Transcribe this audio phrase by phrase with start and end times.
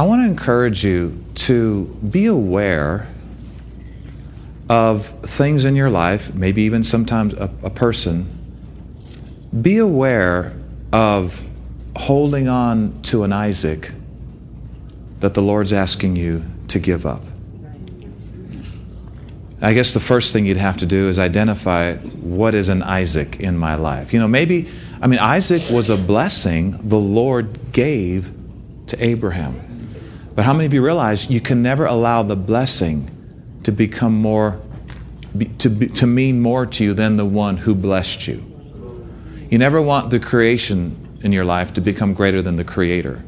[0.00, 3.06] I want to encourage you to be aware
[4.66, 8.26] of things in your life, maybe even sometimes a, a person.
[9.60, 10.56] Be aware
[10.90, 11.44] of
[11.96, 13.92] holding on to an Isaac
[15.18, 17.22] that the Lord's asking you to give up.
[19.60, 23.38] I guess the first thing you'd have to do is identify what is an Isaac
[23.38, 24.14] in my life.
[24.14, 24.66] You know, maybe,
[25.02, 28.32] I mean, Isaac was a blessing the Lord gave
[28.86, 29.66] to Abraham.
[30.40, 33.10] But how many of you realize you can never allow the blessing
[33.62, 34.58] to become more,
[35.58, 38.42] to, to mean more to you than the one who blessed you?
[39.50, 43.22] You never want the creation in your life to become greater than the Creator.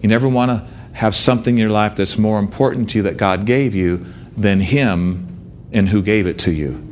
[0.00, 3.18] You never want to have something in your life that's more important to you that
[3.18, 5.26] God gave you than Him
[5.70, 6.82] and who gave it to you.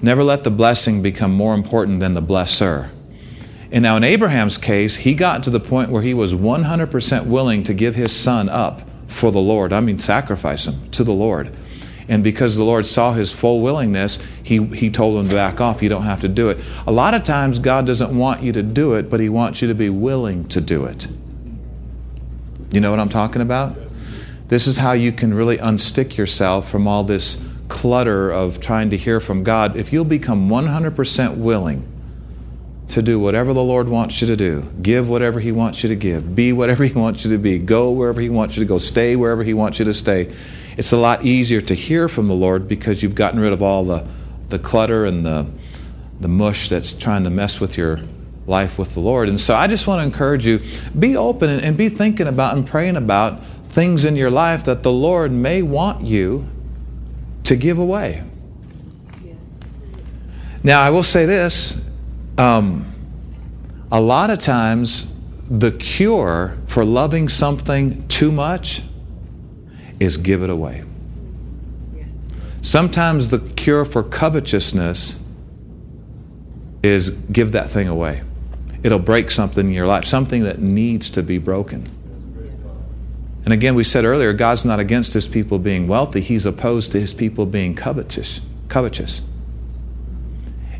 [0.00, 2.88] Never let the blessing become more important than the blesser.
[3.70, 7.62] And now, in Abraham's case, he got to the point where he was 100% willing
[7.64, 9.72] to give his son up for the Lord.
[9.72, 11.52] I mean, sacrifice him to the Lord.
[12.08, 15.82] And because the Lord saw his full willingness, he, he told him to back off.
[15.82, 16.58] You don't have to do it.
[16.86, 19.68] A lot of times, God doesn't want you to do it, but he wants you
[19.68, 21.08] to be willing to do it.
[22.70, 23.76] You know what I'm talking about?
[24.48, 28.96] This is how you can really unstick yourself from all this clutter of trying to
[28.96, 31.86] hear from God, if you'll become 100% willing
[32.88, 35.96] to do whatever the Lord wants you to do, give whatever He wants you to
[35.96, 38.78] give, be whatever He wants you to be, go wherever He wants you to go,
[38.78, 40.32] stay wherever He wants you to stay,
[40.76, 43.84] it's a lot easier to hear from the Lord because you've gotten rid of all
[43.84, 44.06] the,
[44.50, 45.46] the clutter and the,
[46.20, 48.00] the mush that's trying to mess with your
[48.46, 49.28] life with the Lord.
[49.28, 50.60] And so I just want to encourage you
[50.96, 54.82] be open and, and be thinking about and praying about things in your life that
[54.82, 56.46] the Lord may want you
[57.44, 58.22] to give away.
[60.62, 61.85] Now, I will say this
[62.38, 62.84] um,
[63.90, 65.14] a lot of times,
[65.48, 68.82] the cure for loving something too much
[70.00, 70.84] is give it away.
[72.60, 75.24] Sometimes the cure for covetousness
[76.82, 78.22] is give that thing away.
[78.82, 81.88] It'll break something in your life, something that needs to be broken.
[83.44, 87.00] And again, we said earlier, God's not against his people being wealthy, he's opposed to
[87.00, 88.40] his people being covetous.
[88.68, 89.22] covetous.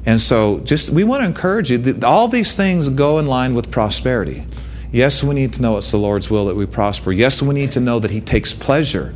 [0.06, 3.55] And so, just we want to encourage you that all these things go in line
[3.55, 4.47] with prosperity.
[4.93, 7.11] Yes, we need to know it's the Lord's will that we prosper.
[7.11, 9.15] Yes, we need to know that He takes pleasure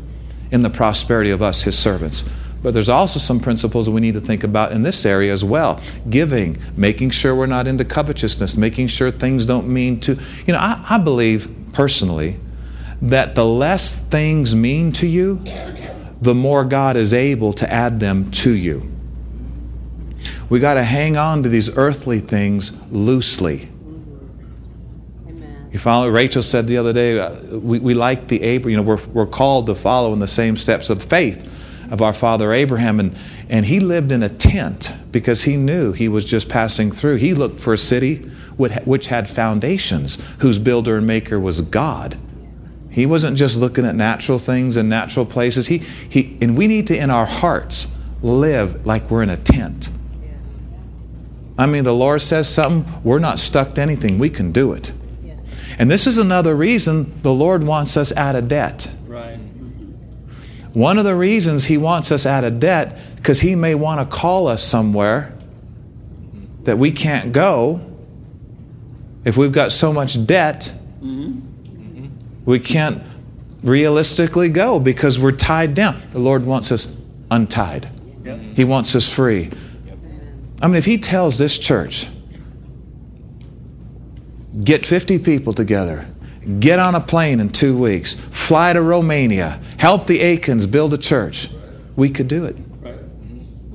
[0.51, 2.29] in the prosperity of us, His servants.
[2.63, 5.81] But there's also some principles we need to think about in this area as well.
[6.11, 10.19] Giving, making sure we're not into covetousness, making sure things don't mean to.
[10.47, 12.39] You know, I, I believe personally
[13.01, 15.43] that the less things mean to you,
[16.21, 18.91] the more God is able to add them to you.
[20.49, 23.69] We got to hang on to these earthly things loosely.
[25.73, 26.09] You follow?
[26.09, 29.27] Rachel said the other day, uh, we, we like the Abraham, you know, we're, we're
[29.27, 31.47] called to follow in the same steps of faith
[31.91, 32.99] of our father Abraham.
[32.99, 33.17] And,
[33.49, 37.17] and he lived in a tent because he knew he was just passing through.
[37.17, 38.17] He looked for a city
[38.57, 42.19] which had foundations, whose builder and maker was God.
[42.91, 45.69] He wasn't just looking at natural things and natural places.
[45.69, 49.89] He, he, and we need to, in our hearts, live like we're in a tent.
[51.61, 54.19] I mean, the Lord says something, we're not stuck to anything.
[54.19, 54.93] We can do it.
[55.79, 58.91] And this is another reason the Lord wants us out of debt.
[59.07, 59.37] Right.
[60.73, 64.17] One of the reasons He wants us out of debt, because He may want to
[64.17, 65.35] call us somewhere
[66.65, 67.81] that we can't go
[69.25, 70.73] if we've got so much debt.
[71.03, 71.51] Mm-hmm
[72.45, 73.03] we can't
[73.63, 76.03] realistically go because we're tied down.
[76.13, 76.97] The Lord wants us
[77.31, 77.89] untied,
[78.55, 79.51] He wants us free.
[80.61, 82.07] I mean, if He tells this church,
[84.63, 86.09] get 50 people together,
[86.59, 90.99] get on a plane in two weeks, fly to Romania, help the Aikens build a
[90.99, 91.51] church,
[91.97, 92.57] we could do it.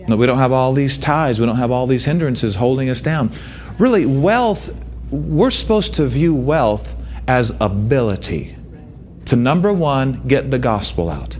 [0.08, 3.02] No, we don't have all these ties, we don't have all these hindrances holding us
[3.02, 3.32] down.
[3.80, 4.72] Really, wealth,
[5.10, 6.96] we're supposed to view wealth
[7.28, 8.56] as ability
[9.26, 11.38] to number one, get the gospel out,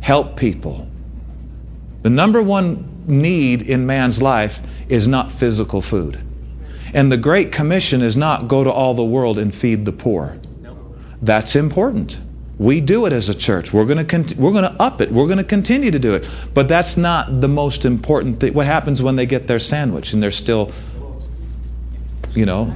[0.00, 0.88] help people.
[2.02, 6.18] The number one need in man's life is not physical food.
[6.94, 10.38] And the Great Commission is not go to all the world and feed the poor.
[11.22, 12.20] That's important.
[12.58, 13.72] We do it as a church.
[13.72, 15.10] We're going to up it.
[15.10, 16.28] We're going to continue to do it.
[16.52, 18.54] But that's not the most important thing.
[18.54, 20.70] What happens when they get their sandwich and they're still
[22.34, 22.74] you know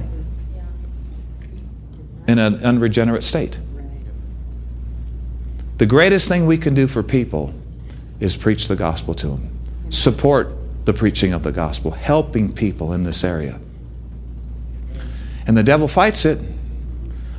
[2.27, 3.59] in an unregenerate state?
[5.77, 7.53] The greatest thing we can do for people
[8.19, 9.56] is preach the gospel to them,
[9.89, 10.53] support
[10.85, 13.59] the preaching of the gospel, helping people in this area.
[15.45, 16.39] And the devil fights it.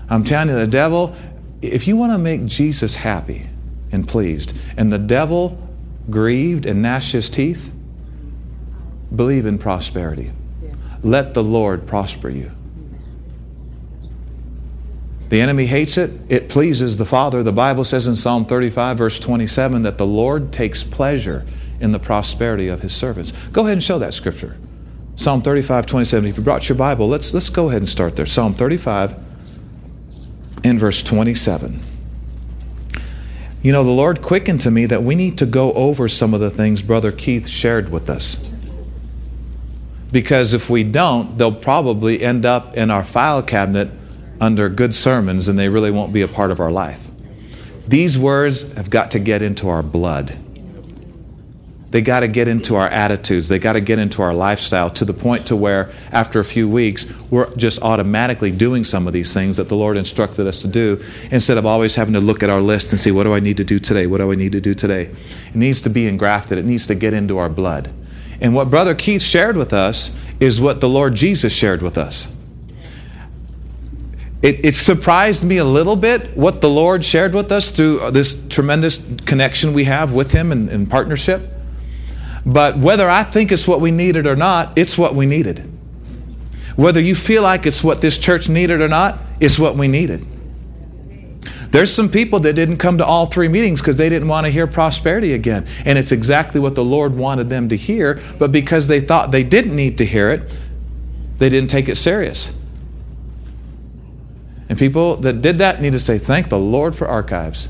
[0.09, 1.15] I'm telling you, the devil,
[1.61, 3.47] if you want to make Jesus happy
[3.93, 5.59] and pleased, and the devil
[6.11, 7.73] grieved and gnashed his teeth,
[9.15, 10.33] believe in prosperity.
[11.03, 12.51] Let the Lord prosper you.
[15.29, 16.11] The enemy hates it.
[16.29, 17.43] It pleases the Father.
[17.43, 21.45] The Bible says in Psalm 35, verse 27, that the Lord takes pleasure
[21.81, 23.33] in the prosperity of his servants.
[23.53, 24.57] Go ahead and show that scripture.
[25.17, 26.29] Psalm 35, 27.
[26.29, 28.27] If you brought your Bible, let's, let's go ahead and start there.
[28.27, 29.17] Psalm 35
[30.65, 31.81] in verse 27.
[33.63, 36.41] You know, the Lord quickened to me that we need to go over some of
[36.41, 38.45] the things Brother Keith shared with us.
[40.13, 43.91] Because if we don't, they'll probably end up in our file cabinet
[44.41, 47.05] under good sermons and they really won't be a part of our life.
[47.87, 50.39] These words have got to get into our blood.
[51.91, 53.49] They got to get into our attitudes.
[53.49, 56.69] They got to get into our lifestyle to the point to where after a few
[56.69, 60.69] weeks we're just automatically doing some of these things that the Lord instructed us to
[60.69, 63.41] do instead of always having to look at our list and see what do I
[63.41, 64.07] need to do today?
[64.07, 65.05] What do I need to do today?
[65.05, 66.59] It needs to be engrafted.
[66.59, 67.91] It needs to get into our blood.
[68.41, 72.33] And what brother Keith shared with us is what the Lord Jesus shared with us.
[74.41, 78.11] It, it, surprised me a little bit what the Lord shared with us through uh,
[78.13, 81.58] this tremendous connection we have with Him in, in partnership.
[82.49, 85.71] But whether I think it's what we needed or not, it's what we needed.
[86.77, 90.25] Whether you feel like it's what this church needed or not, it's what we needed.
[91.71, 94.51] There's some people that didn't come to all three meetings because they didn't want to
[94.51, 95.67] hear prosperity again.
[95.85, 99.45] And it's exactly what the Lord wanted them to hear, but because they thought they
[99.45, 100.57] didn't need to hear it,
[101.37, 102.59] they didn't take it serious.
[104.71, 107.69] And people that did that need to say, Thank the Lord for archives.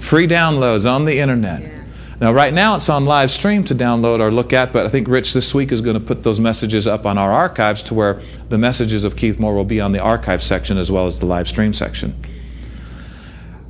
[0.00, 1.79] Free downloads on the internet.
[2.20, 5.08] Now, right now it's on live stream to download or look at, but I think
[5.08, 8.20] Rich this week is going to put those messages up on our archives to where
[8.50, 11.24] the messages of Keith Moore will be on the archive section as well as the
[11.24, 12.14] live stream section.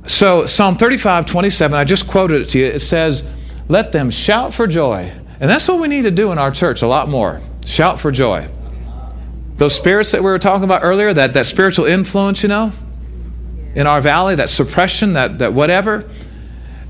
[0.05, 2.65] So, Psalm 35, 27, I just quoted it to you.
[2.65, 3.29] It says,
[3.69, 5.13] Let them shout for joy.
[5.39, 7.41] And that's what we need to do in our church a lot more.
[7.65, 8.49] Shout for joy.
[9.55, 12.73] Those spirits that we were talking about earlier, that, that spiritual influence, you know,
[13.75, 16.09] in our valley, that suppression, that, that whatever,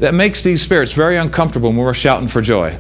[0.02, 2.76] that makes these spirits very uncomfortable when we're shouting for joy.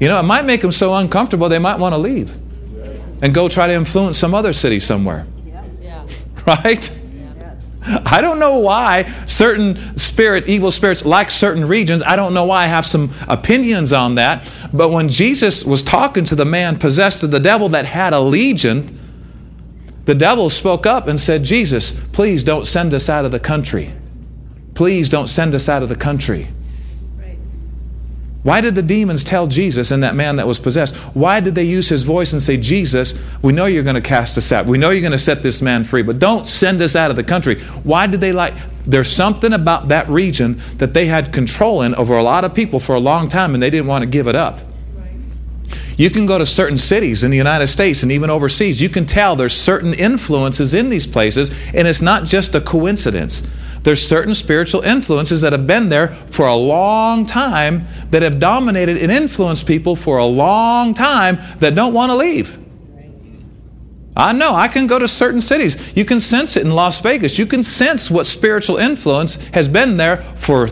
[0.00, 2.36] You know, it might make them so uncomfortable they might want to leave
[3.22, 5.26] and go try to influence some other city somewhere.
[6.46, 6.90] Right?
[7.86, 12.02] I don't know why certain spirit, evil spirits like certain regions.
[12.02, 14.46] I don't know why I have some opinions on that.
[14.70, 18.20] But when Jesus was talking to the man possessed of the devil that had a
[18.20, 18.98] legion,
[20.04, 23.94] the devil spoke up and said, Jesus, please don't send us out of the country.
[24.74, 26.48] Please don't send us out of the country.
[28.44, 30.94] Why did the demons tell Jesus and that man that was possessed?
[31.14, 34.36] Why did they use his voice and say, Jesus, we know you're going to cast
[34.36, 34.66] us out.
[34.66, 37.16] We know you're going to set this man free, but don't send us out of
[37.16, 37.58] the country.
[37.84, 38.52] Why did they like?
[38.84, 42.80] There's something about that region that they had control in over a lot of people
[42.80, 44.58] for a long time and they didn't want to give it up.
[45.96, 48.82] You can go to certain cities in the United States and even overseas.
[48.82, 53.48] You can tell there's certain influences in these places, and it's not just a coincidence.
[53.84, 58.96] There's certain spiritual influences that have been there for a long time that have dominated
[58.96, 62.58] and influenced people for a long time that don't want to leave.
[64.16, 65.96] I know, I can go to certain cities.
[65.96, 67.38] You can sense it in Las Vegas.
[67.38, 70.68] You can sense what spiritual influence has been there for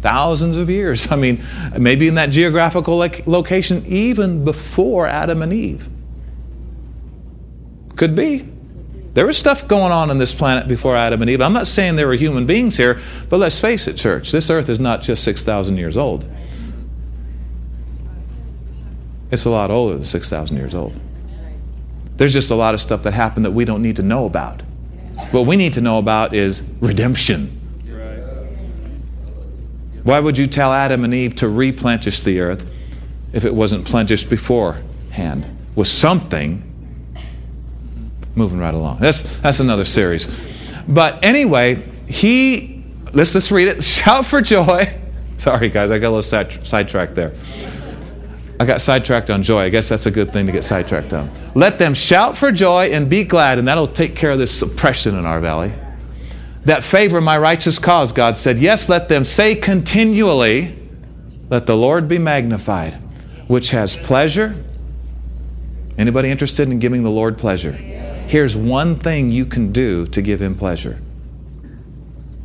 [0.00, 1.10] thousands of years.
[1.12, 1.44] I mean,
[1.78, 5.88] maybe in that geographical location even before Adam and Eve.
[7.96, 8.48] Could be.
[9.12, 11.40] There was stuff going on on this planet before Adam and Eve.
[11.40, 14.68] I'm not saying there were human beings here, but let's face it, church, this earth
[14.68, 16.24] is not just 6,000 years old.
[19.32, 20.98] It's a lot older than 6,000 years old.
[22.16, 24.62] There's just a lot of stuff that happened that we don't need to know about.
[25.32, 27.56] What we need to know about is redemption.
[30.02, 32.70] Why would you tell Adam and Eve to replenish the earth
[33.32, 36.69] if it wasn't plenished beforehand with something
[38.34, 38.98] moving right along.
[38.98, 40.28] That's, that's another series.
[40.88, 42.82] But anyway, he,
[43.12, 43.82] let's just read it.
[43.84, 44.96] Shout for joy.
[45.36, 47.32] Sorry, guys, I got a little side, sidetracked there.
[48.60, 49.60] I got sidetracked on joy.
[49.60, 51.30] I guess that's a good thing to get sidetracked on.
[51.54, 55.16] Let them shout for joy and be glad, and that'll take care of this suppression
[55.16, 55.72] in our valley.
[56.66, 58.58] That favor my righteous cause, God said.
[58.58, 60.76] Yes, let them say continually,
[61.48, 62.92] Let the Lord be magnified,
[63.48, 64.54] which has pleasure.
[65.96, 67.78] Anybody interested in giving the Lord pleasure?
[68.30, 71.00] Here's one thing you can do to give him pleasure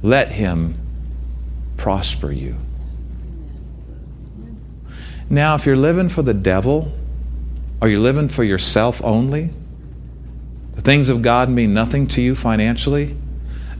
[0.02, 0.74] let him
[1.78, 2.56] prosper you.
[5.30, 6.92] Now, if you're living for the devil,
[7.80, 9.52] or you're living for yourself only,
[10.74, 13.16] the things of God mean nothing to you financially,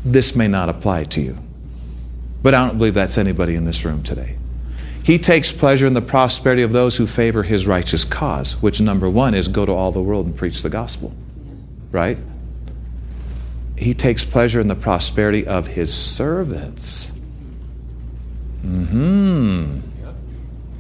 [0.04, 1.40] this may not apply to you.
[2.44, 4.38] But I don't believe that's anybody in this room today.
[5.02, 9.10] He takes pleasure in the prosperity of those who favor his righteous cause, which number
[9.10, 11.12] one is go to all the world and preach the gospel.
[11.96, 12.18] Right?
[13.78, 17.14] He takes pleasure in the prosperity of his servants.
[18.62, 19.80] Hmm.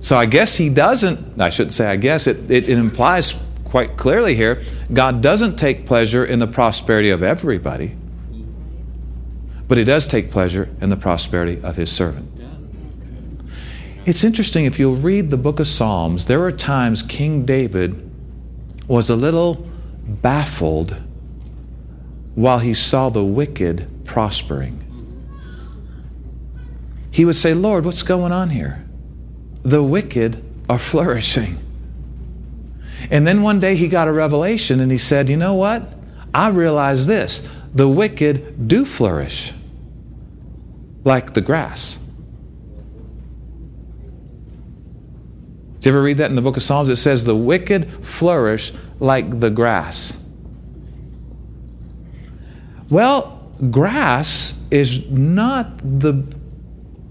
[0.01, 3.95] So I guess he doesn't, I shouldn't say I guess, it, it, it implies quite
[3.95, 7.95] clearly here God doesn't take pleasure in the prosperity of everybody,
[9.69, 12.29] but he does take pleasure in the prosperity of his servant.
[14.05, 18.01] It's interesting, if you'll read the book of Psalms, there are times King David
[18.89, 19.65] was a little
[20.07, 20.95] baffled
[22.35, 24.81] while he saw the wicked prospering.
[27.11, 28.85] He would say, Lord, what's going on here?
[29.63, 31.59] The wicked are flourishing.
[33.09, 35.93] And then one day he got a revelation and he said, You know what?
[36.33, 39.53] I realize this the wicked do flourish
[41.03, 42.05] like the grass.
[45.79, 46.89] Did you ever read that in the book of Psalms?
[46.89, 50.21] It says, The wicked flourish like the grass.
[52.89, 56.23] Well, grass is not the,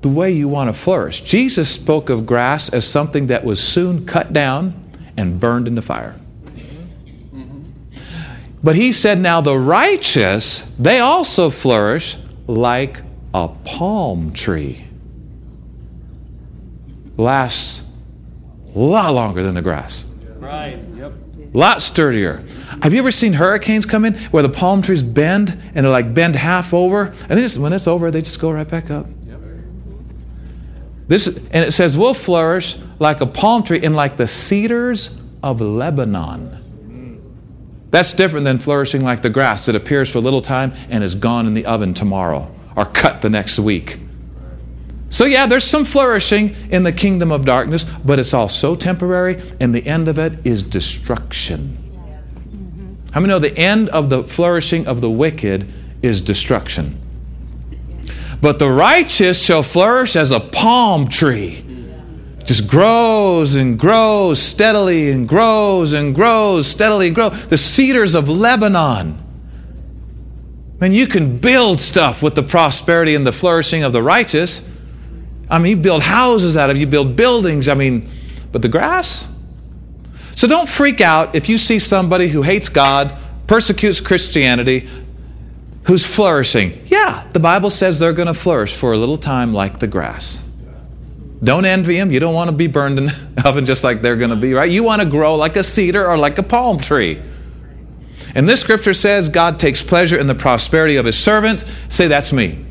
[0.03, 1.23] the way you want to flourish.
[1.23, 4.81] Jesus spoke of grass as something that was soon cut down
[5.17, 6.17] and burned in the fire.
[8.63, 13.03] But he said, Now the righteous, they also flourish like
[13.35, 14.87] a palm tree.
[17.19, 17.87] Lasts
[18.75, 20.07] a lot longer than the grass.
[20.39, 20.79] Right.
[21.55, 22.43] Lot sturdier.
[22.83, 26.13] Have you ever seen hurricanes come in where the palm trees bend and they're like
[26.13, 27.15] bend half over?
[27.29, 29.07] And then when it's over, they just go right back up.
[31.07, 35.61] This, and it says, We'll flourish like a palm tree and like the cedars of
[35.61, 36.61] Lebanon.
[37.91, 41.15] That's different than flourishing like the grass that appears for a little time and is
[41.15, 43.99] gone in the oven tomorrow or cut the next week.
[45.15, 49.41] So, yeah, there's some flourishing in the kingdom of darkness, but it's all so temporary,
[49.61, 51.79] and the end of it is destruction.
[53.13, 56.99] How many know the end of the flourishing of the wicked is destruction?
[58.41, 61.65] But the righteous shall flourish as a palm tree.
[62.45, 67.47] Just grows and grows steadily and grows and grows steadily and grows.
[67.47, 69.23] The cedars of Lebanon.
[70.81, 74.73] Man, you can build stuff with the prosperity and the flourishing of the righteous.
[75.51, 77.69] I mean, you build houses out of you build buildings.
[77.69, 78.09] I mean,
[78.53, 79.31] but the grass?
[80.35, 83.15] So don't freak out if you see somebody who hates God,
[83.47, 84.89] persecutes Christianity,
[85.85, 86.81] who's flourishing.
[86.87, 90.43] Yeah, the Bible says they're going to flourish for a little time like the grass.
[91.43, 92.11] Don't envy them.
[92.11, 94.55] You don't want to be burned in the oven just like they're going to be,
[94.55, 94.71] right?
[94.71, 97.21] You want to grow like a cedar or like a palm tree.
[98.35, 101.65] And this scripture says God takes pleasure in the prosperity of his servant.
[101.89, 102.65] Say, that's me.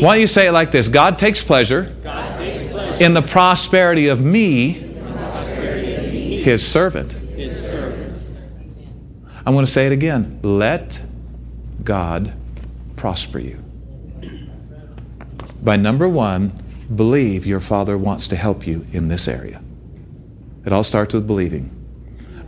[0.00, 1.94] Why don't you say it like this God takes pleasure,
[3.00, 4.72] in the prosperity of me,
[6.42, 7.16] his servant.
[9.46, 10.40] I'm going to say it again.
[10.42, 11.02] Let
[11.82, 12.32] God
[12.96, 13.62] prosper you.
[15.62, 16.52] By number one,
[16.94, 19.62] believe your Father wants to help you in this area.
[20.64, 21.70] It all starts with believing.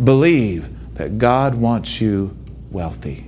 [0.03, 2.37] Believe that God wants you
[2.71, 3.26] wealthy.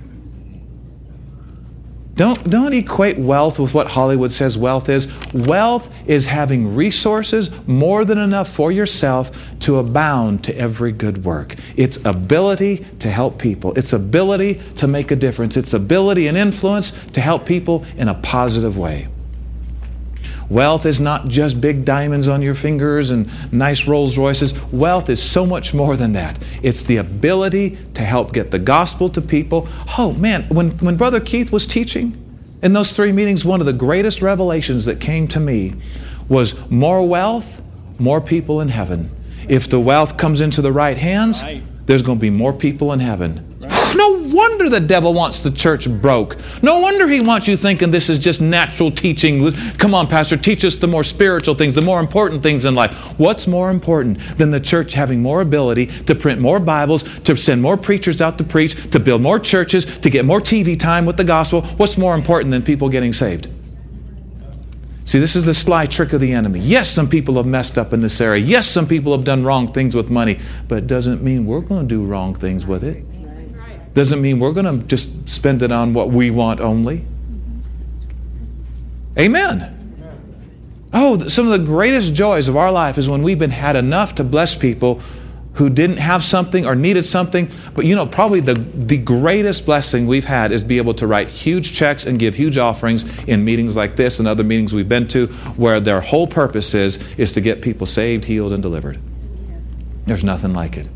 [2.19, 5.07] Don't, don't equate wealth with what Hollywood says wealth is.
[5.33, 11.55] Wealth is having resources more than enough for yourself to abound to every good work.
[11.77, 16.91] It's ability to help people, it's ability to make a difference, it's ability and influence
[17.11, 19.07] to help people in a positive way.
[20.49, 24.59] Wealth is not just big diamonds on your fingers and nice Rolls Royces.
[24.71, 26.39] Wealth is so much more than that.
[26.63, 29.69] It's the ability to help get the gospel to people.
[29.97, 32.17] Oh, man, when, when Brother Keith was teaching
[32.63, 35.75] in those three meetings, one of the greatest revelations that came to me
[36.27, 37.61] was more wealth,
[37.99, 39.11] more people in heaven.
[39.47, 41.61] If the wealth comes into the right hands, Right.
[41.85, 43.45] there's going to be more people in heaven.
[43.95, 46.37] No wonder the devil wants the church broke.
[46.63, 49.51] No wonder he wants you thinking this is just natural teaching.
[49.77, 52.95] Come on, Pastor, teach us the more spiritual things, the more important things in life.
[53.19, 57.61] What's more important than the church having more ability to print more Bibles, to send
[57.61, 61.17] more preachers out to preach, to build more churches, to get more TV time with
[61.17, 61.61] the gospel?
[61.77, 63.49] What's more important than people getting saved?
[65.03, 66.59] See, this is the sly trick of the enemy.
[66.59, 68.41] Yes, some people have messed up in this area.
[68.41, 71.87] Yes, some people have done wrong things with money, but it doesn't mean we're going
[71.89, 73.03] to do wrong things with it.
[73.99, 77.03] Doesn't mean we're going to just spend it on what we want only.
[79.17, 79.75] Amen.
[80.93, 84.15] Oh, some of the greatest joys of our life is when we've been had enough
[84.15, 85.01] to bless people
[85.55, 87.49] who didn't have something or needed something.
[87.75, 91.27] But you know, probably the, the greatest blessing we've had is be able to write
[91.27, 95.09] huge checks and give huge offerings in meetings like this and other meetings we've been
[95.09, 95.27] to
[95.57, 98.97] where their whole purpose is, is to get people saved, healed, and delivered.
[100.05, 100.87] There's nothing like it.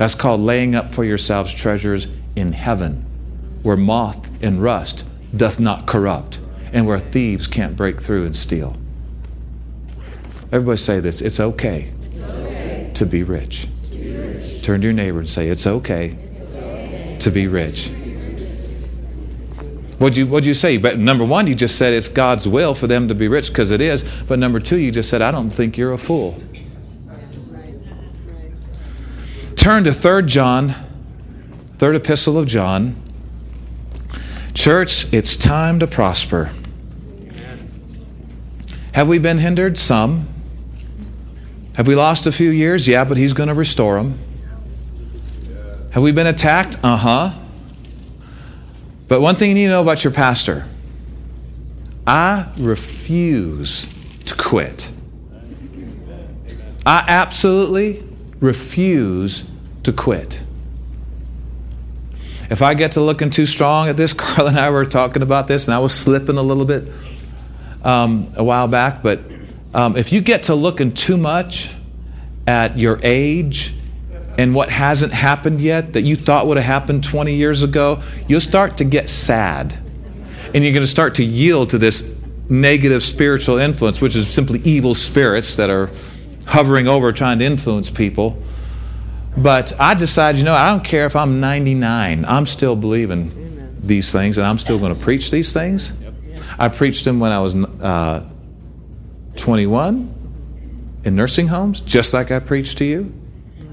[0.00, 3.04] That's called laying up for yourselves treasures in heaven,
[3.62, 5.04] where moth and rust
[5.36, 6.40] doth not corrupt,
[6.72, 8.78] and where thieves can't break through and steal.
[10.50, 12.90] Everybody say this it's okay, it's okay.
[12.94, 13.68] To, be rich.
[13.90, 14.62] to be rich.
[14.62, 17.18] Turn to your neighbor and say, It's okay, it's okay.
[17.20, 17.90] to be rich.
[19.98, 20.78] What'd you, what'd you say?
[20.78, 23.70] But number one, you just said it's God's will for them to be rich because
[23.70, 24.10] it is.
[24.26, 26.42] But number two, you just said, I don't think you're a fool.
[29.60, 30.74] Turn to 3 John,
[31.74, 32.96] third epistle of John.
[34.54, 36.50] Church, it's time to prosper.
[38.92, 39.76] Have we been hindered?
[39.76, 40.28] Some.
[41.74, 42.88] Have we lost a few years?
[42.88, 44.18] Yeah, but He's going to restore them.
[45.90, 46.78] Have we been attacked?
[46.82, 47.30] Uh huh.
[49.08, 50.64] But one thing you need to know about your pastor
[52.06, 53.92] I refuse
[54.24, 54.90] to quit.
[56.86, 58.02] I absolutely
[58.40, 59.49] refuse
[59.84, 60.40] to quit.
[62.50, 65.48] If I get to looking too strong at this, Carl and I were talking about
[65.48, 66.90] this, and I was slipping a little bit
[67.84, 69.20] um, a while back, but
[69.72, 71.70] um, if you get to looking too much
[72.46, 73.74] at your age
[74.36, 78.40] and what hasn't happened yet that you thought would have happened 20 years ago, you'll
[78.40, 79.78] start to get sad.
[80.52, 84.58] And you're going to start to yield to this negative spiritual influence, which is simply
[84.64, 85.90] evil spirits that are
[86.46, 88.42] hovering over trying to influence people.
[89.36, 94.12] But I decided, you know, I don't care if I'm 99, I'm still believing these
[94.12, 95.96] things and I'm still going to preach these things.
[96.58, 98.28] I preached them when I was uh,
[99.36, 103.12] 21 in nursing homes, just like I preached to you.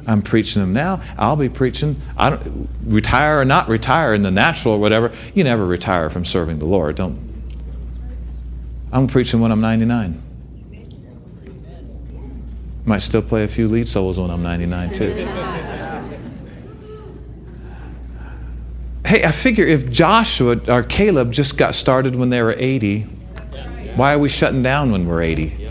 [0.08, 1.02] I'm preaching them now.
[1.18, 2.02] I'll be preaching.
[2.18, 5.12] I don't retire or not retire in the natural or whatever.
[5.34, 6.96] You never retire from serving the Lord.
[6.96, 7.20] Don't.
[8.94, 10.24] I'm preaching when I'm 99.
[12.88, 15.14] Might still play a few lead solos when I'm 99 too.
[19.06, 23.02] hey, I figure if Joshua or Caleb just got started when they were 80,
[23.96, 25.70] why are we shutting down when we're 80?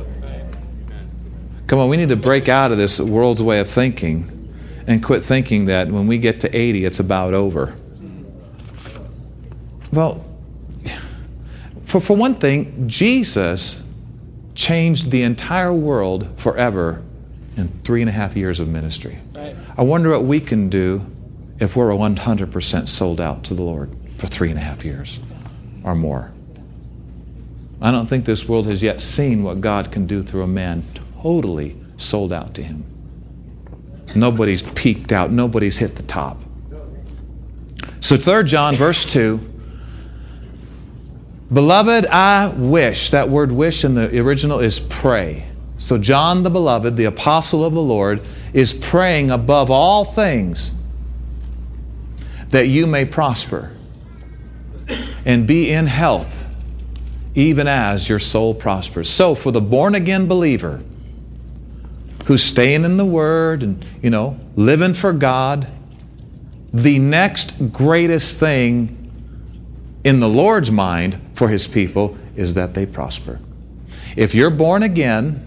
[1.67, 4.53] Come on, we need to break out of this world's way of thinking
[4.87, 7.75] and quit thinking that when we get to 80, it's about over.
[9.91, 10.23] Well,
[11.87, 13.85] for, for one thing, Jesus
[14.55, 17.03] changed the entire world forever
[17.57, 19.19] in three and a half years of ministry.
[19.33, 19.57] Right.
[19.77, 21.07] I wonder what we can do
[21.59, 25.21] if we're 100% sold out to the Lord for three and a half years
[25.83, 26.33] or more.
[27.81, 30.85] I don't think this world has yet seen what God can do through a man
[31.23, 32.85] totally sold out to Him.
[34.15, 36.41] Nobody's peaked out, nobody's hit the top.
[38.01, 39.55] So, 3 John, verse 2
[41.53, 45.47] Beloved, I wish, that word wish in the original is pray.
[45.79, 50.73] So, John the beloved, the apostle of the Lord, is praying above all things
[52.49, 53.73] that you may prosper
[55.25, 56.47] and be in health,
[57.35, 59.11] even as your soul prospers.
[59.11, 60.83] So, for the born again believer
[62.25, 65.69] who's staying in the Word and, you know, living for God,
[66.73, 68.93] the next greatest thing
[70.05, 73.41] in the Lord's mind for His people is that they prosper.
[74.17, 75.46] If you're born again,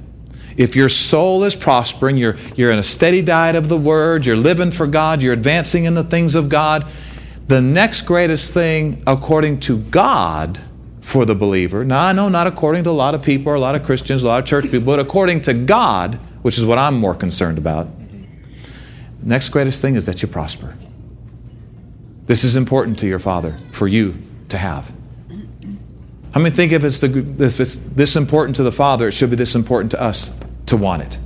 [0.60, 4.36] if your soul is prospering, you're, you're in a steady diet of the Word, you're
[4.36, 6.86] living for God, you're advancing in the things of God,
[7.48, 10.60] the next greatest thing, according to God,
[11.00, 13.60] for the believer, now I know not according to a lot of people or a
[13.60, 16.78] lot of Christians, a lot of church people, but according to God, which is what
[16.78, 17.88] I'm more concerned about,
[19.24, 20.76] next greatest thing is that you prosper.
[22.26, 24.14] This is important to your Father for you
[24.50, 24.92] to have.
[26.34, 29.32] I mean, think if it's, the, if it's this important to the Father, it should
[29.32, 31.20] be this important to us to want it.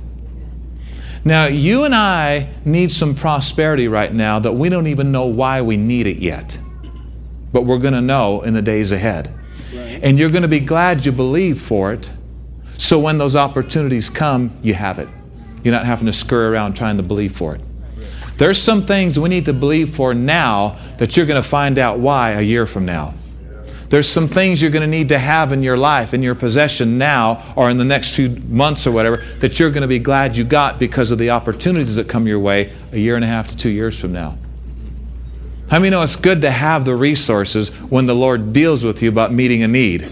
[1.24, 5.62] Now, you and I need some prosperity right now that we don't even know why
[5.62, 6.58] we need it yet.
[7.52, 9.32] But we're going to know in the days ahead.
[9.72, 10.00] Right.
[10.02, 12.10] And you're going to be glad you believe for it.
[12.76, 15.08] So when those opportunities come, you have it.
[15.62, 17.60] You're not having to scurry around trying to believe for it.
[18.36, 22.00] There's some things we need to believe for now that you're going to find out
[22.00, 23.14] why a year from now.
[23.94, 26.98] There's some things you're going to need to have in your life, in your possession
[26.98, 30.36] now, or in the next few months or whatever, that you're going to be glad
[30.36, 33.46] you got because of the opportunities that come your way a year and a half
[33.50, 34.36] to two years from now.
[35.70, 39.10] How many know it's good to have the resources when the Lord deals with you
[39.10, 40.10] about meeting a need?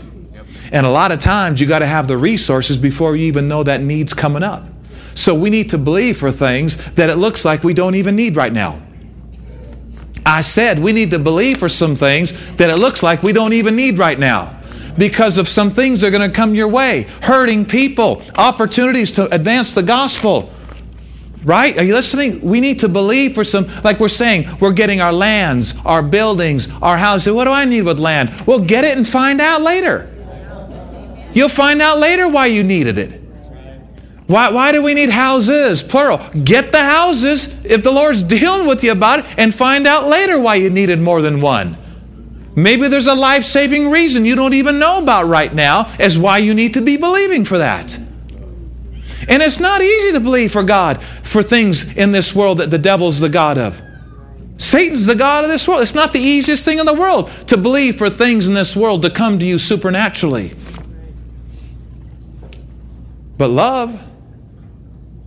[0.70, 3.64] And a lot of times you got to have the resources before you even know
[3.64, 4.64] that need's coming up.
[5.16, 8.36] So we need to believe for things that it looks like we don't even need
[8.36, 8.80] right now.
[10.24, 13.52] I said we need to believe for some things that it looks like we don't
[13.52, 14.58] even need right now
[14.96, 19.32] because of some things that are going to come your way hurting people, opportunities to
[19.34, 20.52] advance the gospel.
[21.44, 21.76] Right?
[21.76, 22.40] Are you listening?
[22.40, 26.68] We need to believe for some, like we're saying, we're getting our lands, our buildings,
[26.80, 27.32] our houses.
[27.32, 28.46] What do I need with land?
[28.46, 30.08] Well, get it and find out later.
[31.32, 33.21] You'll find out later why you needed it.
[34.26, 35.82] Why, why do we need houses?
[35.82, 36.18] Plural.
[36.44, 40.40] Get the houses if the Lord's dealing with you about it and find out later
[40.40, 41.76] why you needed more than one.
[42.54, 46.38] Maybe there's a life saving reason you don't even know about right now as why
[46.38, 47.98] you need to be believing for that.
[49.28, 52.78] And it's not easy to believe for God for things in this world that the
[52.78, 53.80] devil's the God of.
[54.58, 55.80] Satan's the God of this world.
[55.80, 59.02] It's not the easiest thing in the world to believe for things in this world
[59.02, 60.54] to come to you supernaturally.
[63.38, 64.00] But love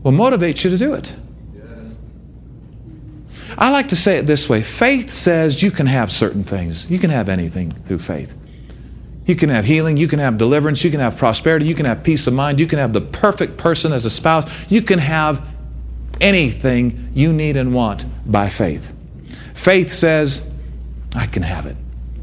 [0.05, 1.11] will motivate you to do it.
[3.57, 6.99] I like to say it this way faith says you can have certain things, you
[6.99, 8.33] can have anything through faith.
[9.25, 12.03] You can have healing, you can have deliverance, you can have prosperity, you can have
[12.03, 15.43] peace of mind, you can have the perfect person as a spouse, you can have
[16.21, 18.93] anything you need and want by faith.
[19.55, 20.51] Faith says,
[21.15, 21.75] I can have it.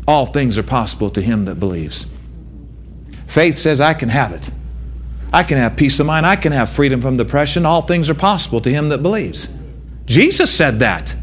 [0.07, 2.15] All things are possible to him that believes.
[3.27, 4.53] Faith says, I can have it.
[5.33, 6.27] I can have peace of mind.
[6.27, 7.65] I can have freedom from depression.
[7.65, 9.59] All things are possible to him that believes.
[10.05, 11.15] Jesus said that.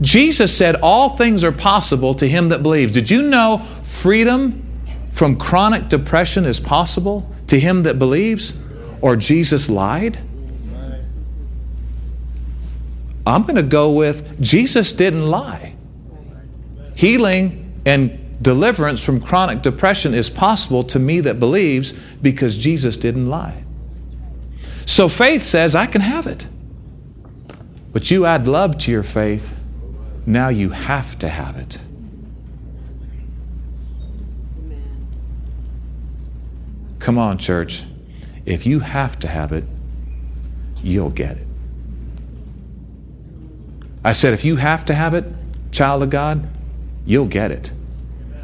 [0.00, 2.92] Jesus said, All things are possible to him that believes.
[2.92, 4.64] Did you know freedom
[5.10, 8.62] from chronic depression is possible to him that believes?
[9.00, 10.18] Or Jesus lied?
[13.26, 15.74] I'm going to go with Jesus didn't lie.
[16.94, 23.28] Healing and deliverance from chronic depression is possible to me that believes because Jesus didn't
[23.28, 23.64] lie.
[24.86, 26.46] So faith says, I can have it.
[27.92, 29.58] But you add love to your faith,
[30.24, 31.78] now you have to have it.
[36.98, 37.84] Come on, church.
[38.44, 39.64] If you have to have it,
[40.82, 41.46] you'll get it.
[44.04, 45.24] I said, if you have to have it,
[45.70, 46.48] child of God,
[47.04, 47.72] you'll get it.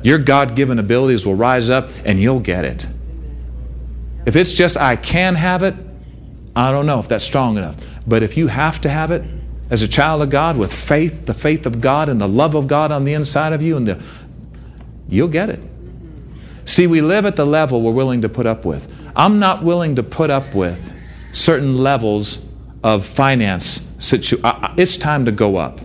[0.05, 2.87] Your God given abilities will rise up and you'll get it.
[4.27, 5.75] If it's just, I can have it,
[6.55, 7.83] I don't know if that's strong enough.
[8.07, 9.25] But if you have to have it,
[9.71, 12.67] as a child of God with faith, the faith of God and the love of
[12.67, 14.03] God on the inside of you, and the,
[15.09, 15.61] you'll get it.
[16.67, 18.93] See, we live at the level we're willing to put up with.
[19.17, 20.95] I'm not willing to put up with
[21.33, 22.47] certain levels
[22.83, 23.91] of finance.
[23.99, 24.41] Situ-
[24.77, 25.81] it's time to go up.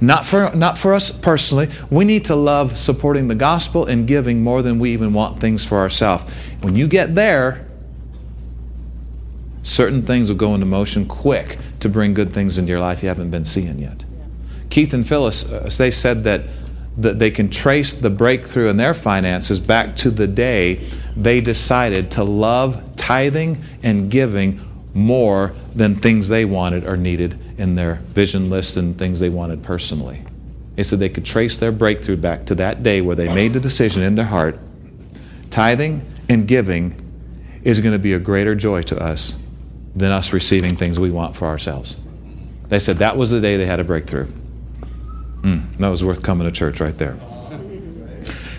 [0.00, 1.68] Not for, not for us personally.
[1.90, 5.64] We need to love supporting the gospel and giving more than we even want things
[5.64, 6.24] for ourselves.
[6.60, 7.66] When you get there,
[9.62, 13.08] certain things will go into motion quick to bring good things into your life you
[13.08, 14.04] haven't been seeing yet.
[14.70, 16.42] Keith and Phyllis, uh, they said that,
[16.96, 22.10] that they can trace the breakthrough in their finances back to the day they decided
[22.12, 24.60] to love tithing and giving
[24.94, 29.62] more than things they wanted or needed in their vision lists and things they wanted
[29.62, 30.22] personally.
[30.76, 33.60] They said they could trace their breakthrough back to that day where they made the
[33.60, 34.58] decision in their heart
[35.50, 36.94] tithing and giving
[37.64, 39.42] is going to be a greater joy to us
[39.96, 42.00] than us receiving things we want for ourselves.
[42.68, 44.28] They said that was the day they had a breakthrough.
[45.40, 47.16] Mm, that was worth coming to church right there.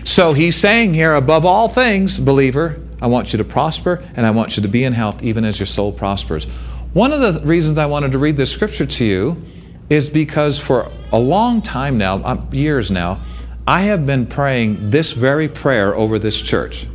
[0.04, 4.30] So he's saying here, above all things, believer, I want you to prosper and I
[4.30, 6.46] want you to be in health even as your soul prospers.
[6.92, 9.40] One of the reasons I wanted to read this scripture to you
[9.88, 13.20] is because for a long time now, uh, years now,
[13.64, 16.88] I have been praying this very prayer over this church.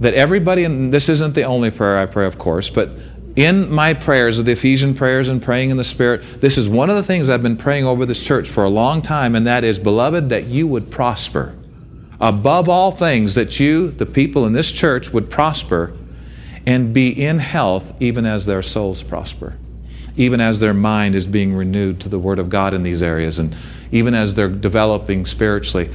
[0.00, 2.90] That everybody, and this isn't the only prayer I pray, of course, but
[3.36, 6.90] in my prayers of the Ephesian prayers and praying in the Spirit, this is one
[6.90, 9.62] of the things I've been praying over this church for a long time, and that
[9.62, 11.54] is, beloved, that you would prosper.
[12.20, 15.96] Above all things, that you, the people in this church, would prosper
[16.66, 19.54] and be in health even as their souls prosper,
[20.16, 23.38] even as their mind is being renewed to the Word of God in these areas,
[23.38, 23.54] and
[23.90, 25.90] even as they're developing spiritually.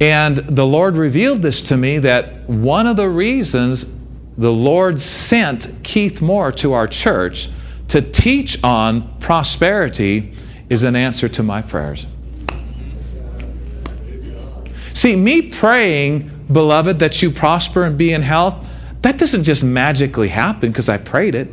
[0.00, 3.96] And the Lord revealed this to me that one of the reasons
[4.38, 7.50] the Lord sent Keith Moore to our church
[7.88, 10.32] to teach on prosperity
[10.70, 12.06] is an answer to my prayers.
[14.94, 18.66] See, me praying, beloved, that you prosper and be in health,
[19.02, 21.48] that doesn't just magically happen because I prayed it.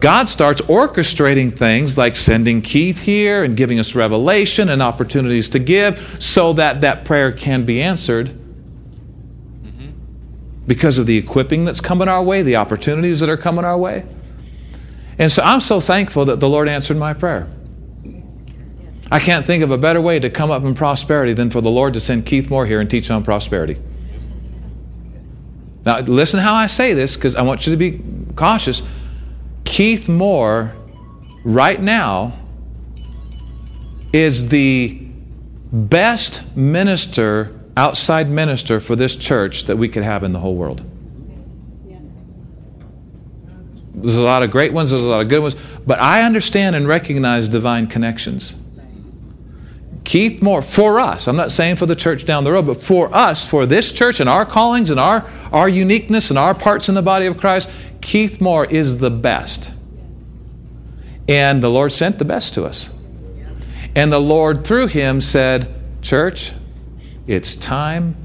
[0.00, 5.58] God starts orchestrating things like sending Keith here and giving us revelation and opportunities to
[5.58, 8.28] give so that that prayer can be answered.
[9.62, 9.90] Mm-hmm.
[10.66, 14.04] because of the equipping that's coming our way, the opportunities that are coming our way.
[15.18, 17.48] And so I'm so thankful that the Lord answered my prayer.
[19.10, 21.70] I can't think of a better way to come up in prosperity than for the
[21.70, 23.78] Lord to send Keith Moore here and teach on prosperity.
[25.84, 28.00] Now, listen how I say this because I want you to be
[28.36, 28.82] cautious.
[29.64, 30.74] Keith Moore,
[31.44, 32.38] right now,
[34.12, 35.00] is the
[35.72, 40.82] best minister, outside minister for this church that we could have in the whole world.
[43.94, 46.76] There's a lot of great ones, there's a lot of good ones, but I understand
[46.76, 48.60] and recognize divine connections.
[50.04, 53.12] Keith Moore, for us, I'm not saying for the church down the road, but for
[53.14, 56.94] us, for this church and our callings and our, our uniqueness and our parts in
[56.94, 59.72] the body of Christ, Keith Moore is the best.
[61.26, 62.90] And the Lord sent the best to us.
[63.96, 66.52] And the Lord, through him, said, Church,
[67.26, 68.16] it's time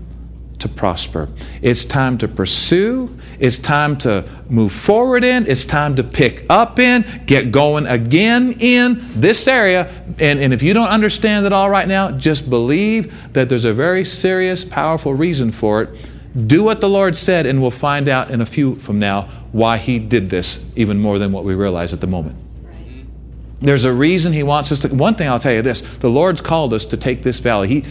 [0.60, 1.30] to prosper.
[1.62, 3.18] It's time to pursue.
[3.39, 5.47] It's time to move forward in.
[5.47, 9.89] It's time to pick up in, get going again in this area.
[10.19, 13.73] And, and if you don't understand it all right now, just believe that there's a
[13.73, 16.47] very serious, powerful reason for it.
[16.47, 19.78] Do what the Lord said, and we'll find out in a few from now why
[19.78, 22.36] He did this even more than what we realize at the moment.
[22.38, 23.65] Mm-hmm.
[23.65, 24.89] There's a reason He wants us to.
[24.89, 27.67] One thing I'll tell you this the Lord's called us to take this valley.
[27.67, 27.86] He,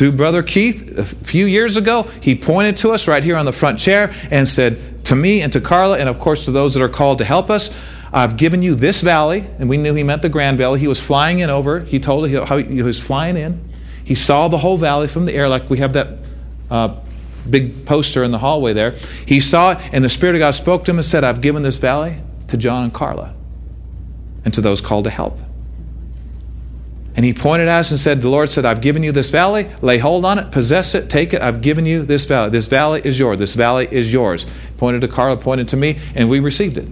[0.00, 3.52] through Brother Keith a few years ago, he pointed to us right here on the
[3.52, 6.82] front chair and said to me and to Carla, and of course to those that
[6.82, 7.78] are called to help us,
[8.10, 9.44] I've given you this valley.
[9.58, 10.80] And we knew he meant the Grand Valley.
[10.80, 11.80] He was flying in over.
[11.80, 13.62] He told how he was flying in.
[14.02, 16.16] He saw the whole valley from the air, like we have that
[16.70, 16.96] uh,
[17.50, 18.92] big poster in the hallway there.
[19.26, 21.62] He saw it, and the Spirit of God spoke to him and said, I've given
[21.62, 23.34] this valley to John and Carla
[24.46, 25.38] and to those called to help.
[27.20, 29.68] And he pointed at us and said, The Lord said, I've given you this valley.
[29.82, 31.42] Lay hold on it, possess it, take it.
[31.42, 32.48] I've given you this valley.
[32.48, 33.38] This valley is yours.
[33.38, 34.46] This valley is yours.
[34.78, 36.88] Pointed to Carla, pointed to me, and we received it.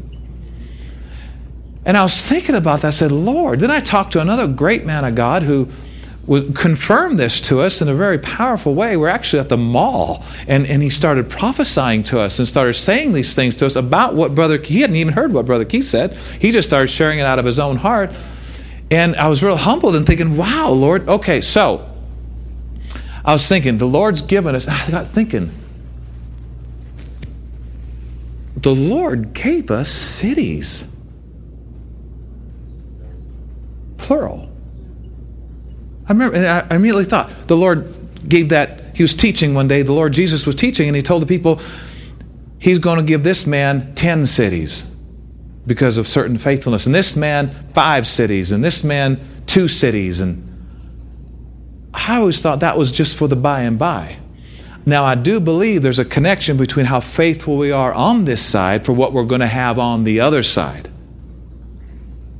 [1.87, 2.89] And I was thinking about that.
[2.89, 3.61] I said, Lord.
[3.61, 5.71] Then I talked to another great man of God who
[6.27, 8.99] would confirm this to us in a very powerful way.
[8.99, 13.15] We're actually at the mall, and, and he started prophesying to us and started saying
[13.15, 16.13] these things to us about what Brother he hadn't even heard what Brother Keith said.
[16.39, 18.11] He just started sharing it out of his own heart.
[18.91, 21.87] And I was real humbled and thinking, wow, Lord, okay, so
[23.25, 25.51] I was thinking, the Lord's given us, I got thinking,
[28.57, 30.95] the Lord gave us cities.
[33.99, 34.51] Plural.
[36.09, 37.95] I remember, and I immediately thought, the Lord
[38.27, 41.23] gave that, he was teaching one day, the Lord Jesus was teaching, and he told
[41.23, 41.61] the people,
[42.59, 44.98] he's going to give this man 10 cities
[45.69, 46.87] because of certain faithfulness.
[46.87, 50.21] And this man, five cities, and this man, two cities.
[50.21, 50.45] And
[51.95, 54.17] I always thought that was just for the by and by.
[54.85, 58.87] Now, I do believe there's a connection between how faithful we are on this side
[58.87, 60.89] for what we're going to have on the other side.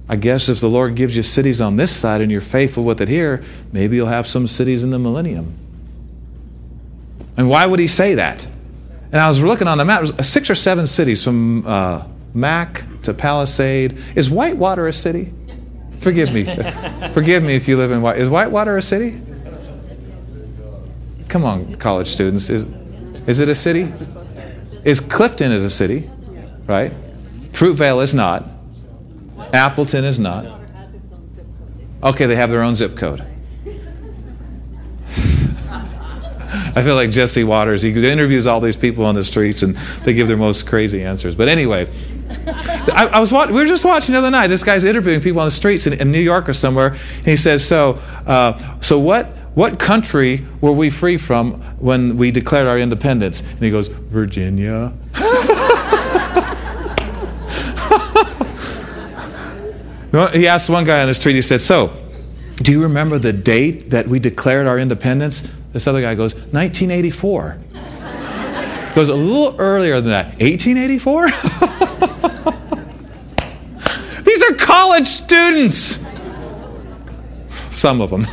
[0.09, 3.03] I guess if the Lord gives you cities on this side and you're faithful with
[3.03, 5.59] it here, maybe you'll have some cities in the millennium.
[7.37, 8.47] And why would he say that?
[9.13, 12.05] And I was looking on the map, six or seven cities from uh,
[12.39, 13.99] Mack to Palisade.
[14.15, 15.33] Is Whitewater a city?
[15.99, 16.45] Forgive me.
[17.13, 18.19] Forgive me if you live in White.
[18.19, 19.21] Is Whitewater a city?
[21.29, 22.49] Come on, college students.
[22.49, 22.71] Is,
[23.27, 23.93] is it a city?
[24.85, 26.09] Is Clifton is a city,
[26.67, 26.93] right?
[27.51, 28.45] Fruitvale is not.
[29.53, 30.47] Appleton is not.
[32.03, 33.21] Okay, they have their own zip code.
[36.77, 37.83] I feel like Jesse Watters.
[37.83, 39.75] He interviews all these people on the streets and
[40.05, 41.35] they give their most crazy answers.
[41.35, 41.89] But anyway,
[42.55, 44.49] I, I was we were just watching the other night.
[44.49, 47.37] This guy's interviewing people on the streets in, in New York or somewhere, and he
[47.37, 49.27] says, "So, uh, so what?
[49.55, 54.93] What country were we free from when we declared our independence?" And he goes, "Virginia."
[60.33, 61.35] he asked one guy on the street.
[61.35, 61.93] He said, "So,
[62.57, 67.59] do you remember the date that we declared our independence?" This other guy goes, 1984.
[68.95, 70.27] goes a little earlier than that.
[70.41, 71.29] 1884?
[74.99, 76.05] College students.
[77.71, 78.27] Some of them.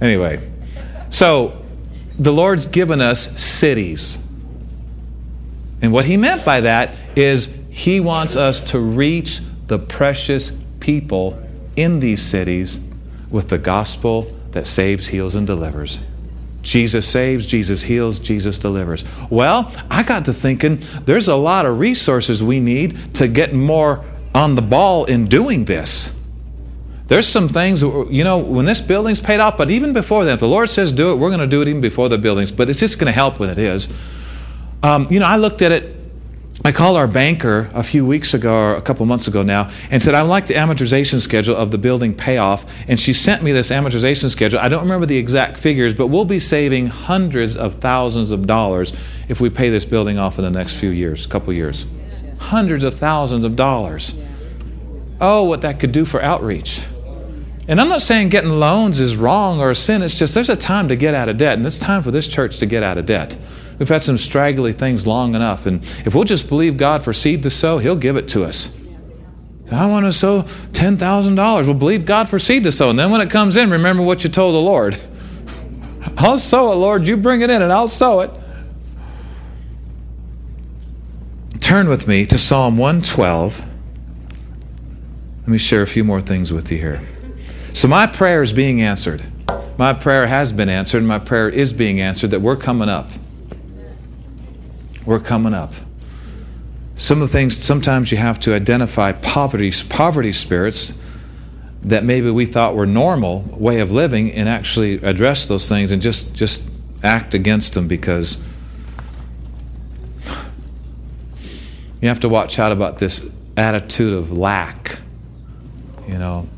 [0.00, 0.38] anyway,
[1.10, 1.64] so
[2.16, 4.24] the Lord's given us cities.
[5.82, 11.42] And what he meant by that is he wants us to reach the precious people
[11.74, 12.78] in these cities
[13.30, 15.98] with the gospel that saves, heals, and delivers.
[16.62, 19.02] Jesus saves, Jesus heals, Jesus delivers.
[19.28, 24.04] Well, I got to thinking there's a lot of resources we need to get more
[24.38, 26.16] on the ball in doing this.
[27.08, 30.40] There's some things, you know, when this building's paid off, but even before then, if
[30.40, 32.70] the Lord says do it, we're going to do it even before the buildings, but
[32.70, 33.88] it's just going to help when it is.
[34.82, 35.98] Um, you know, I looked at it
[36.64, 40.02] I called our banker a few weeks ago, or a couple months ago now, and
[40.02, 42.66] said, I would like the amortization schedule of the building payoff.
[42.88, 44.58] And she sent me this amortization schedule.
[44.58, 48.92] I don't remember the exact figures, but we'll be saving hundreds of thousands of dollars
[49.28, 51.86] if we pay this building off in the next few years, couple years.
[52.38, 54.12] Hundreds of thousands of dollars.
[55.20, 56.82] Oh, what that could do for outreach.
[57.66, 60.02] And I'm not saying getting loans is wrong or a sin.
[60.02, 62.26] It's just there's a time to get out of debt, and it's time for this
[62.26, 63.36] church to get out of debt.
[63.78, 65.66] We've had some straggly things long enough.
[65.66, 68.76] And if we'll just believe God for seed to sow, He'll give it to us.
[69.70, 71.66] I want to sow $10,000.
[71.66, 72.90] We'll believe God for seed to sow.
[72.90, 74.98] And then when it comes in, remember what you told the Lord.
[76.16, 77.06] I'll sow it, Lord.
[77.06, 78.30] You bring it in and I'll sow it.
[81.60, 83.67] Turn with me to Psalm 112.
[85.48, 87.00] Let me share a few more things with you here.
[87.72, 89.24] So, my prayer is being answered.
[89.78, 93.08] My prayer has been answered, my prayer is being answered that we're coming up.
[95.06, 95.72] We're coming up.
[96.96, 101.02] Some of the things, sometimes you have to identify poverty, poverty spirits
[101.82, 106.02] that maybe we thought were normal way of living and actually address those things and
[106.02, 106.70] just, just
[107.02, 108.46] act against them because
[112.02, 114.98] you have to watch out about this attitude of lack.
[116.08, 116.48] You know,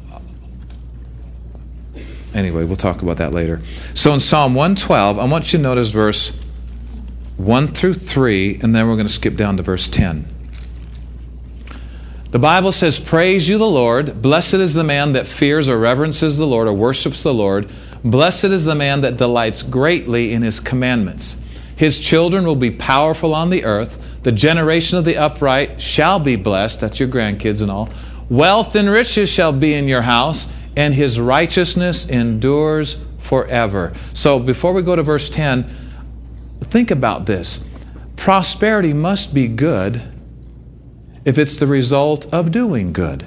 [2.33, 3.61] anyway, we'll talk about that later.
[3.95, 6.41] So in Psalm 112, I want you to notice verse
[7.37, 10.27] 1 through 3, and then we're going to skip down to verse 10.
[12.31, 14.23] The Bible says, Praise you, the Lord.
[14.23, 17.69] Blessed is the man that fears or reverences the Lord or worships the Lord.
[18.05, 21.43] Blessed is the man that delights greatly in his commandments.
[21.75, 24.21] His children will be powerful on the earth.
[24.23, 26.81] The generation of the upright shall be blessed.
[26.81, 27.89] That's your grandkids and all.
[28.31, 33.93] Wealth and riches shall be in your house, and his righteousness endures forever.
[34.15, 35.81] So before we go to verse 10,
[36.71, 37.69] Think about this
[38.17, 40.03] prosperity must be good
[41.25, 43.25] if it's the result of doing good.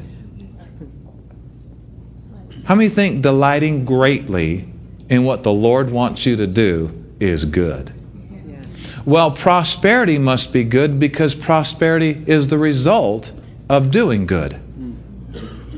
[2.66, 4.70] How many think delighting greatly
[5.10, 7.92] in what the Lord wants you to do is good?
[9.06, 13.34] Well, prosperity must be good because prosperity is the result
[13.68, 14.62] of doing good.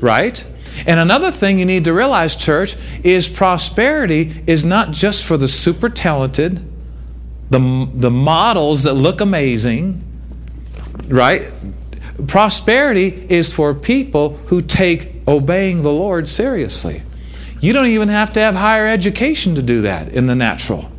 [0.06, 0.44] Right?
[0.86, 5.48] And another thing you need to realize, church, is prosperity is not just for the
[5.48, 6.62] super talented
[7.50, 10.02] the, the models that look amazing,
[11.06, 11.52] right?
[12.26, 17.02] Prosperity is for people who take obeying the Lord seriously.
[17.60, 20.90] You don't even have to have higher education to do that in the natural.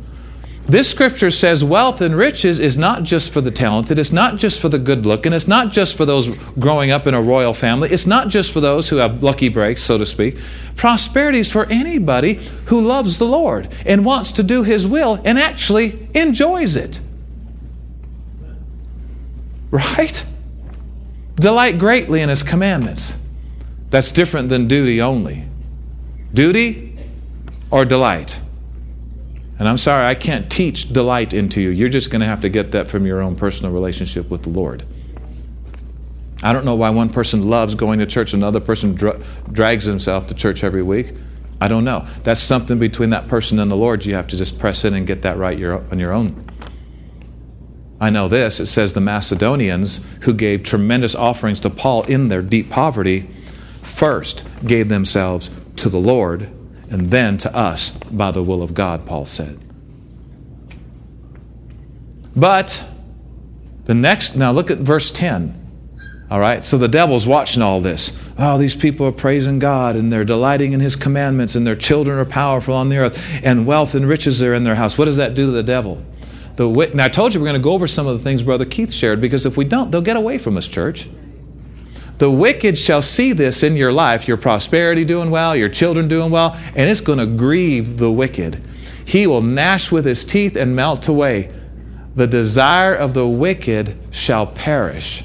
[0.68, 4.60] This scripture says wealth and riches is not just for the talented, it's not just
[4.60, 6.28] for the good looking, it's not just for those
[6.58, 9.82] growing up in a royal family, it's not just for those who have lucky breaks,
[9.82, 10.36] so to speak.
[10.76, 12.34] Prosperity is for anybody
[12.66, 17.00] who loves the Lord and wants to do His will and actually enjoys it.
[19.70, 20.22] Right?
[21.36, 23.18] Delight greatly in His commandments.
[23.88, 25.46] That's different than duty only.
[26.34, 26.94] Duty
[27.70, 28.38] or delight?
[29.58, 31.70] And I'm sorry, I can't teach delight into you.
[31.70, 34.50] You're just going to have to get that from your own personal relationship with the
[34.50, 34.84] Lord.
[36.42, 40.28] I don't know why one person loves going to church, another person dra- drags himself
[40.28, 41.12] to church every week.
[41.60, 42.06] I don't know.
[42.22, 44.06] That's something between that person and the Lord.
[44.06, 46.44] You have to just press in and get that right your, on your own.
[48.00, 48.60] I know this.
[48.60, 53.22] It says the Macedonians, who gave tremendous offerings to Paul in their deep poverty,
[53.82, 56.48] first gave themselves to the Lord
[56.90, 59.58] and then to us by the will of God, Paul said.
[62.34, 62.84] But
[63.86, 65.66] the next, now look at verse 10.
[66.30, 68.22] All right, so the devil's watching all this.
[68.38, 72.18] Oh, these people are praising God and they're delighting in his commandments and their children
[72.18, 74.98] are powerful on the earth and wealth and riches are in their house.
[74.98, 76.04] What does that do to the devil?
[76.56, 78.64] The, now, I told you we're going to go over some of the things Brother
[78.64, 81.08] Keith shared because if we don't, they'll get away from us, church.
[82.18, 86.30] The wicked shall see this in your life, your prosperity doing well, your children doing
[86.30, 88.62] well, and it's going to grieve the wicked.
[89.04, 91.52] He will gnash with his teeth and melt away.
[92.16, 95.24] The desire of the wicked shall perish.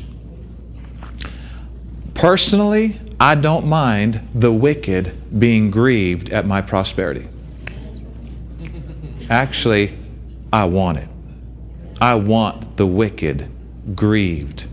[2.13, 7.27] Personally, I don't mind the wicked being grieved at my prosperity.
[9.29, 9.98] Actually,
[10.52, 11.10] I want it.
[12.00, 13.50] I want the wicked
[13.96, 14.67] grieved.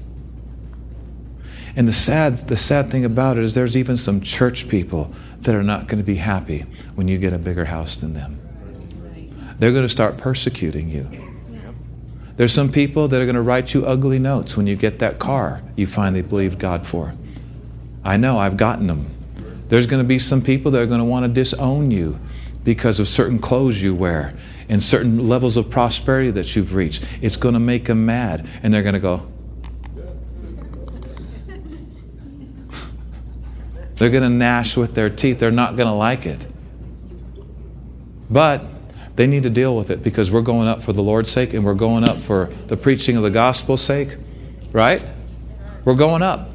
[1.80, 5.54] And the sad, the sad thing about it is there's even some church people that
[5.54, 8.38] are not going to be happy when you get a bigger house than them.
[9.58, 11.08] They're going to start persecuting you.
[12.36, 15.18] There's some people that are going to write you ugly notes when you get that
[15.18, 17.14] car you finally believed God for.
[18.04, 19.08] I know, I've gotten them.
[19.70, 22.18] There's going to be some people that are going to want to disown you
[22.62, 24.36] because of certain clothes you wear
[24.68, 27.06] and certain levels of prosperity that you've reached.
[27.22, 29.26] It's going to make them mad, and they're going to go,
[34.00, 35.40] They're going to gnash with their teeth.
[35.40, 36.46] They're not going to like it.
[38.30, 38.64] But
[39.14, 41.62] they need to deal with it because we're going up for the Lord's sake and
[41.62, 44.16] we're going up for the preaching of the gospel's sake,
[44.72, 45.04] right?
[45.84, 46.48] We're going up.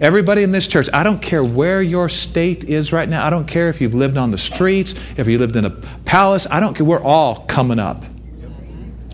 [0.00, 3.24] Everybody in this church, I don't care where your state is right now.
[3.24, 6.48] I don't care if you've lived on the streets, if you lived in a palace.
[6.50, 6.84] I don't care.
[6.84, 8.02] We're all coming up.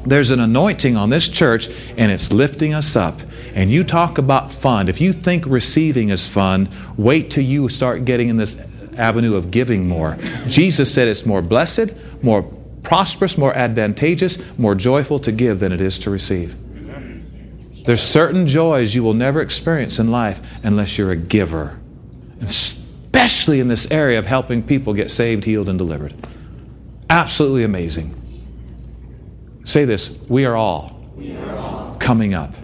[0.04, 3.20] There's an anointing on this church and it's lifting us up.
[3.54, 4.88] And you talk about fun.
[4.88, 8.56] If you think receiving is fun, wait till you start getting in this
[8.96, 10.16] avenue of giving more.
[10.46, 11.92] Jesus said it's more blessed,
[12.22, 12.42] more
[12.82, 16.56] prosperous, more advantageous, more joyful to give than it is to receive.
[17.84, 21.78] There's certain joys you will never experience in life unless you're a giver,
[22.40, 26.14] especially in this area of helping people get saved, healed, and delivered.
[27.10, 28.21] Absolutely amazing.
[29.64, 32.54] Say this we are all, we are all coming up.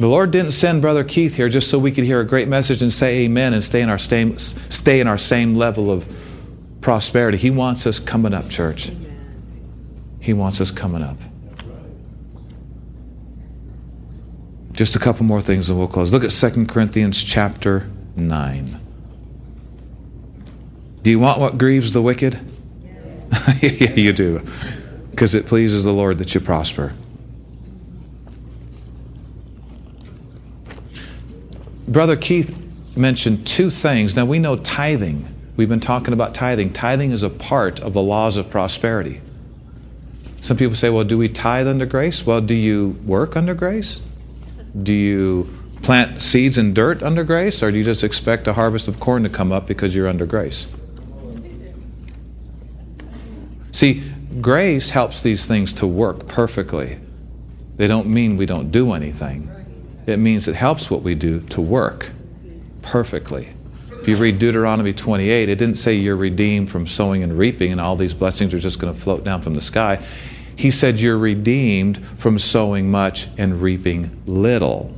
[0.00, 2.80] The Lord didn't send Brother Keith here just so we could hear a great message
[2.80, 6.10] and say amen and stay in our same, stay in our same level of
[6.80, 7.36] prosperity.
[7.36, 8.90] He wants us coming up, church.
[10.18, 11.18] He wants us coming up.
[14.72, 16.14] Just a couple more things and we'll close.
[16.14, 18.80] Look at 2 Corinthians chapter 9.
[21.02, 22.40] Do you want what grieves the wicked?
[22.82, 23.62] Yes.
[23.80, 24.40] yeah, you do.
[25.20, 26.94] Because it pleases the Lord that you prosper.
[31.86, 32.56] Brother Keith
[32.96, 34.16] mentioned two things.
[34.16, 35.26] Now we know tithing.
[35.58, 36.72] We've been talking about tithing.
[36.72, 39.20] Tithing is a part of the laws of prosperity.
[40.40, 42.24] Some people say, well, do we tithe under grace?
[42.24, 44.00] Well, do you work under grace?
[44.82, 47.62] Do you plant seeds in dirt under grace?
[47.62, 50.24] Or do you just expect a harvest of corn to come up because you're under
[50.24, 50.74] grace?
[53.70, 54.09] See,
[54.40, 56.98] grace helps these things to work perfectly.
[57.76, 59.50] They don't mean we don't do anything.
[60.06, 62.12] It means it helps what we do to work
[62.82, 63.48] perfectly.
[64.00, 67.80] If you read Deuteronomy 28, it didn't say you're redeemed from sowing and reaping and
[67.80, 70.04] all these blessings are just going to float down from the sky.
[70.56, 74.94] He said you're redeemed from sowing much and reaping little.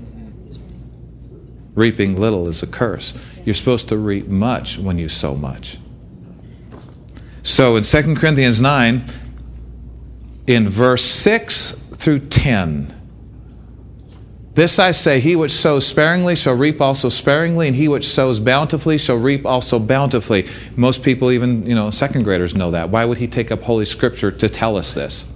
[1.74, 3.14] Reaping little is a curse.
[3.45, 5.78] You're supposed to reap much when you sow much.
[7.43, 9.05] So in 2 Corinthians 9,
[10.53, 12.98] in verse 6 through 10,
[14.55, 18.38] this I say, he which sows sparingly shall reap also sparingly, and he which sows
[18.38, 20.46] bountifully shall reap also bountifully.
[20.76, 22.90] Most people, even you know, second graders know that.
[22.90, 25.32] Why would he take up Holy Scripture to tell us this?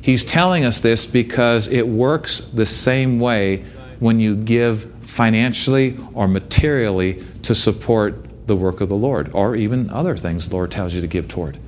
[0.00, 3.58] He's telling us this because it works the same way
[3.98, 9.90] when you give financially or materially to support the work of the Lord, or even
[9.90, 11.58] other things the Lord tells you to give toward.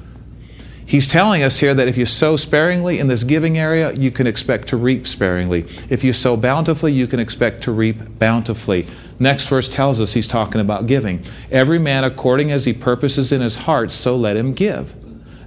[0.92, 4.26] He's telling us here that if you sow sparingly in this giving area, you can
[4.26, 5.64] expect to reap sparingly.
[5.88, 8.86] If you sow bountifully, you can expect to reap bountifully.
[9.18, 11.24] Next verse tells us he's talking about giving.
[11.50, 14.94] Every man according as he purposes in his heart, so let him give.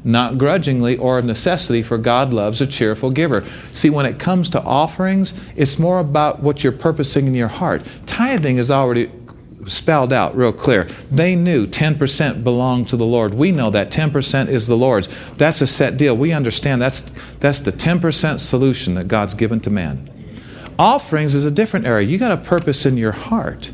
[0.04, 3.46] Not grudgingly or of necessity, for God loves a cheerful giver.
[3.72, 7.84] See, when it comes to offerings, it's more about what you're purposing in your heart.
[8.08, 9.12] Tithing is already
[9.68, 10.86] spelled out real clear.
[11.12, 13.34] They knew 10% belonged to the Lord.
[13.34, 15.10] We know that 10% is the Lord's.
[15.34, 16.16] That's a set deal.
[16.16, 20.12] We understand that's, that's the 10% solution that God's given to man.
[20.78, 22.08] Offerings is a different area.
[22.08, 23.72] You got a purpose in your heart.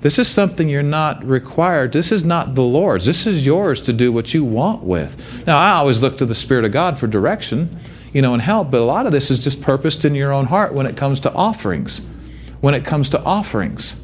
[0.00, 1.92] This is something you're not required.
[1.92, 3.06] This is not the Lord's.
[3.06, 5.46] This is yours to do what you want with.
[5.46, 7.80] Now, I always look to the Spirit of God for direction,
[8.12, 10.46] you know, and help, but a lot of this is just purposed in your own
[10.46, 12.06] heart when it comes to offerings.
[12.60, 14.03] When it comes to offerings.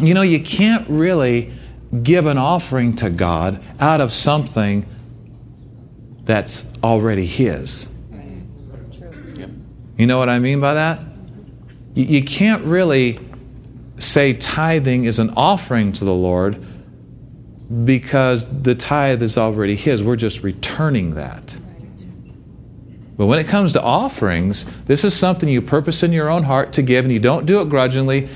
[0.00, 1.52] You know, you can't really
[2.02, 4.86] give an offering to God out of something
[6.24, 7.94] that's already His.
[9.96, 11.04] You know what I mean by that?
[11.94, 13.18] You can't really
[13.98, 16.64] say tithing is an offering to the Lord
[17.84, 20.02] because the tithe is already His.
[20.02, 21.56] We're just returning that.
[23.16, 26.72] But when it comes to offerings, this is something you purpose in your own heart
[26.74, 28.28] to give, and you don't do it grudgingly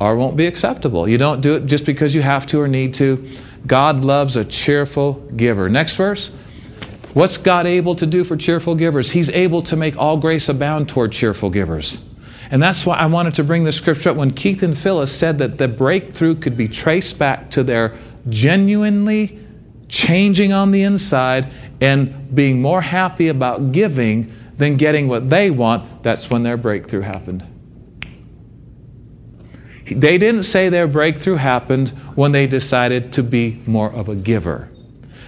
[0.00, 1.06] or won't be acceptable.
[1.06, 3.28] You don't do it just because you have to or need to.
[3.66, 5.68] God loves a cheerful giver.
[5.68, 6.28] Next verse.
[7.12, 9.10] What's God able to do for cheerful givers?
[9.10, 12.02] He's able to make all grace abound toward cheerful givers.
[12.50, 15.38] And that's why I wanted to bring the scripture up when Keith and Phyllis said
[15.38, 17.98] that the breakthrough could be traced back to their
[18.28, 19.38] genuinely
[19.88, 21.48] changing on the inside
[21.80, 26.02] and being more happy about giving than getting what they want.
[26.02, 27.44] That's when their breakthrough happened.
[29.94, 34.68] They didn't say their breakthrough happened when they decided to be more of a giver.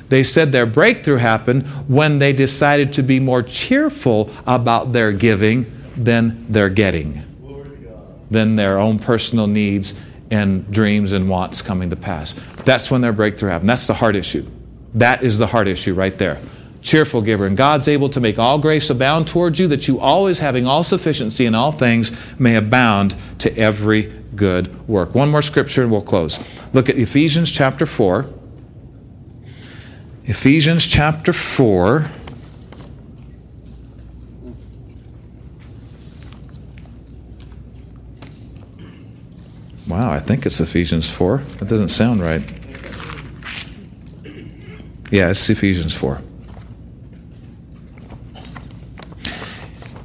[0.09, 5.65] They said their breakthrough happened when they decided to be more cheerful about their giving
[5.97, 7.23] than their getting,
[8.31, 9.99] than their own personal needs
[10.31, 12.35] and dreams and wants coming to pass.
[12.65, 13.71] That's when their breakthrough happened.
[13.71, 14.47] That's the heart issue.
[14.95, 16.39] That is the heart issue right there.
[16.83, 17.47] Cheerful giver.
[17.47, 20.85] And God's able to make all grace abound towards you, that you always having all
[20.85, 25.14] sufficiency in all things may abound to every good work.
[25.14, 26.39] One more scripture and we'll close.
[26.72, 28.26] Look at Ephesians chapter 4.
[30.24, 32.11] Ephesians chapter 4.
[39.89, 41.39] Wow, I think it's Ephesians 4.
[41.39, 42.41] That doesn't sound right.
[45.11, 46.22] Yeah, it's Ephesians 4.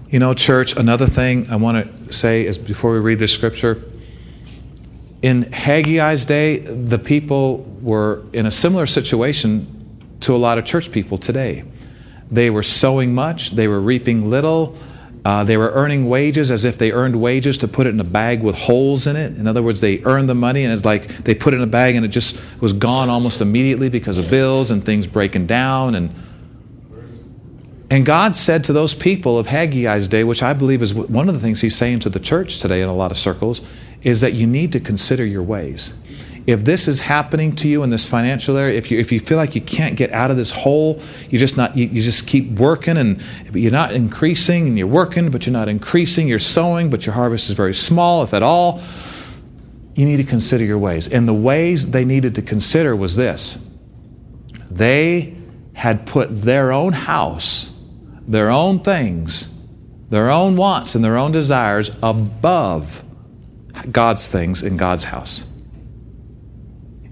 [0.09, 3.81] You know, church, another thing I want to say is before we read this scripture,
[5.21, 9.73] in Haggai's day, the people were in a similar situation
[10.21, 11.63] to a lot of church people today.
[12.29, 14.77] They were sowing much, they were reaping little,
[15.25, 18.03] uh, they were earning wages as if they earned wages to put it in a
[18.05, 19.37] bag with holes in it.
[19.37, 21.67] In other words, they earned the money and it's like they put it in a
[21.67, 25.95] bag and it just was gone almost immediately because of bills and things breaking down.
[25.95, 26.13] And,
[27.89, 31.33] and God said to those people of Haggai's day, which I believe is one of
[31.33, 33.61] the things He's saying to the church today in a lot of circles,
[34.03, 35.93] is that you need to consider your ways
[36.47, 39.37] if this is happening to you in this financial area, if you, if you feel
[39.37, 42.49] like you can't get out of this hole, you just not you, you just keep
[42.57, 43.21] working and
[43.53, 47.49] you're not increasing and you're working, but you're not increasing, you're sowing, but your harvest
[47.49, 48.81] is very small, if at all,
[49.93, 51.09] you need to consider your ways.
[51.09, 53.69] And the ways they needed to consider was this.
[54.71, 55.35] They
[55.73, 57.75] had put their own house,
[58.25, 59.53] their own things,
[60.09, 63.03] their own wants and their own desires above
[63.91, 65.51] God's things in God's house.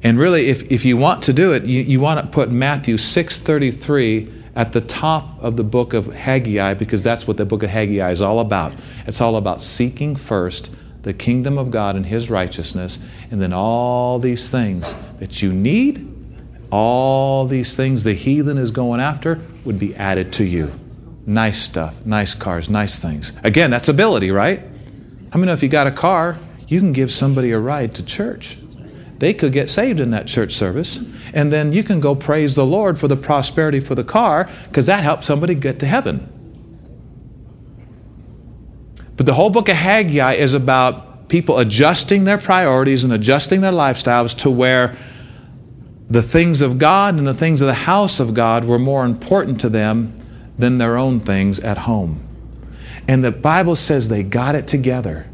[0.03, 2.95] And really, if, if you want to do it, you, you want to put Matthew
[2.95, 7.69] 6.33 at the top of the book of Haggai because that's what the book of
[7.69, 8.73] Haggai is all about.
[9.07, 10.69] It's all about seeking first
[11.01, 12.97] the kingdom of God and His righteousness,
[13.29, 16.11] and then all these things that you need,
[16.71, 20.71] all these things the heathen is going after, would be added to you.
[21.27, 23.33] Nice stuff, nice cars, nice things.
[23.43, 24.59] Again, that's ability, right?
[24.59, 24.65] How
[25.33, 26.37] I mean, if you got a car,
[26.67, 28.57] you can give somebody a ride to church
[29.19, 30.99] they could get saved in that church service.
[31.33, 34.87] And then you can go praise the Lord for the prosperity for the car because
[34.87, 36.31] that helps somebody get to heaven.
[39.15, 43.71] But the whole book of Haggai is about people adjusting their priorities and adjusting their
[43.71, 44.97] lifestyles to where
[46.09, 49.61] the things of God and the things of the house of God were more important
[49.61, 50.15] to them
[50.59, 52.21] than their own things at home.
[53.07, 55.27] And the Bible says they got it together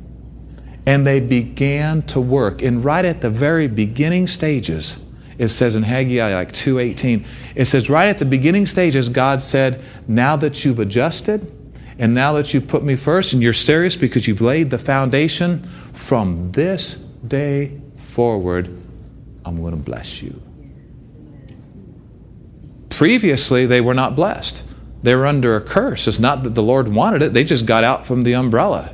[0.86, 2.62] and they began to work.
[2.62, 5.04] And right at the very beginning stages,
[5.38, 7.24] it says in Haggai like 2:18,
[7.56, 11.52] it says right at the beginning stages, God said, "Now that you've adjusted,
[11.98, 15.64] and now that you've put me first, and you're serious because you've laid the foundation,
[15.94, 16.96] from this
[17.28, 18.70] day forward,
[19.46, 20.40] I'm going to bless you."
[22.90, 24.64] Previously, they were not blessed.
[25.04, 26.08] They were under a curse.
[26.08, 28.92] It's not that the Lord wanted it, they just got out from the umbrella.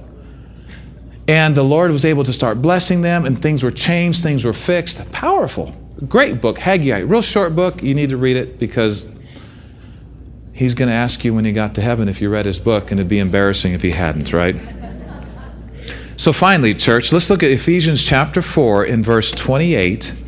[1.28, 4.54] And the Lord was able to start blessing them, and things were changed, things were
[4.54, 5.12] fixed.
[5.12, 5.76] Powerful.
[6.08, 7.00] Great book, Haggai.
[7.00, 7.84] Real short book.
[7.84, 9.12] You need to read it because
[10.54, 12.92] he's going to ask you when he got to heaven if you read his book,
[12.92, 14.56] and it'd be embarrassing if he hadn't, right?
[16.16, 20.20] So, finally, church, let's look at Ephesians chapter 4 in verse 28.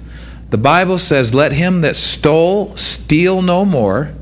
[0.50, 4.14] The Bible says, Let him that stole steal no more.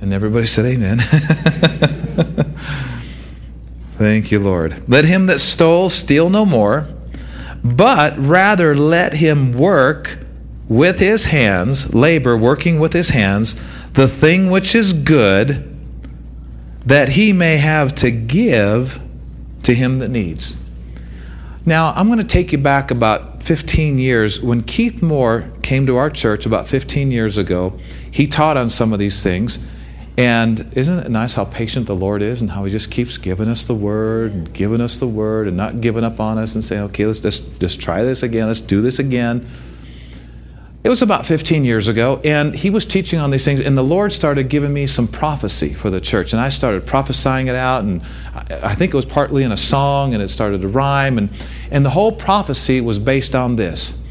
[0.00, 0.98] And everybody said, Amen.
[4.02, 4.82] Thank you, Lord.
[4.88, 6.88] Let him that stole steal no more,
[7.62, 10.18] but rather let him work
[10.68, 15.72] with his hands, labor, working with his hands, the thing which is good,
[16.84, 19.00] that he may have to give
[19.62, 20.60] to him that needs.
[21.64, 24.40] Now, I'm going to take you back about 15 years.
[24.40, 27.78] When Keith Moore came to our church about 15 years ago,
[28.10, 29.64] he taught on some of these things.
[30.16, 33.48] And isn't it nice how patient the Lord is and how He just keeps giving
[33.48, 36.62] us the word and giving us the word and not giving up on us and
[36.62, 39.48] saying, okay, let's just, just try this again, let's do this again.
[40.84, 43.84] It was about 15 years ago, and he was teaching on these things, and the
[43.84, 46.32] Lord started giving me some prophecy for the church.
[46.32, 48.02] And I started prophesying it out, and
[48.34, 51.18] I think it was partly in a song, and it started to rhyme.
[51.18, 51.30] And,
[51.70, 54.01] and the whole prophecy was based on this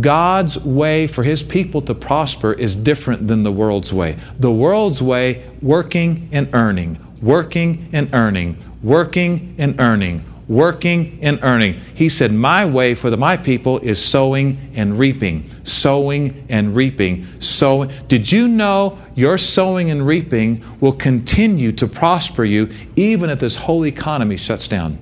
[0.00, 4.16] God's way for his people to prosper is different than the world's way.
[4.38, 11.74] The world's way, working and earning, working and earning, working and earning, working and earning.
[11.94, 17.26] He said, My way for the, my people is sowing and reaping, sowing and reaping,
[17.40, 17.90] sowing.
[18.08, 23.56] Did you know your sowing and reaping will continue to prosper you even if this
[23.56, 24.98] whole economy shuts down?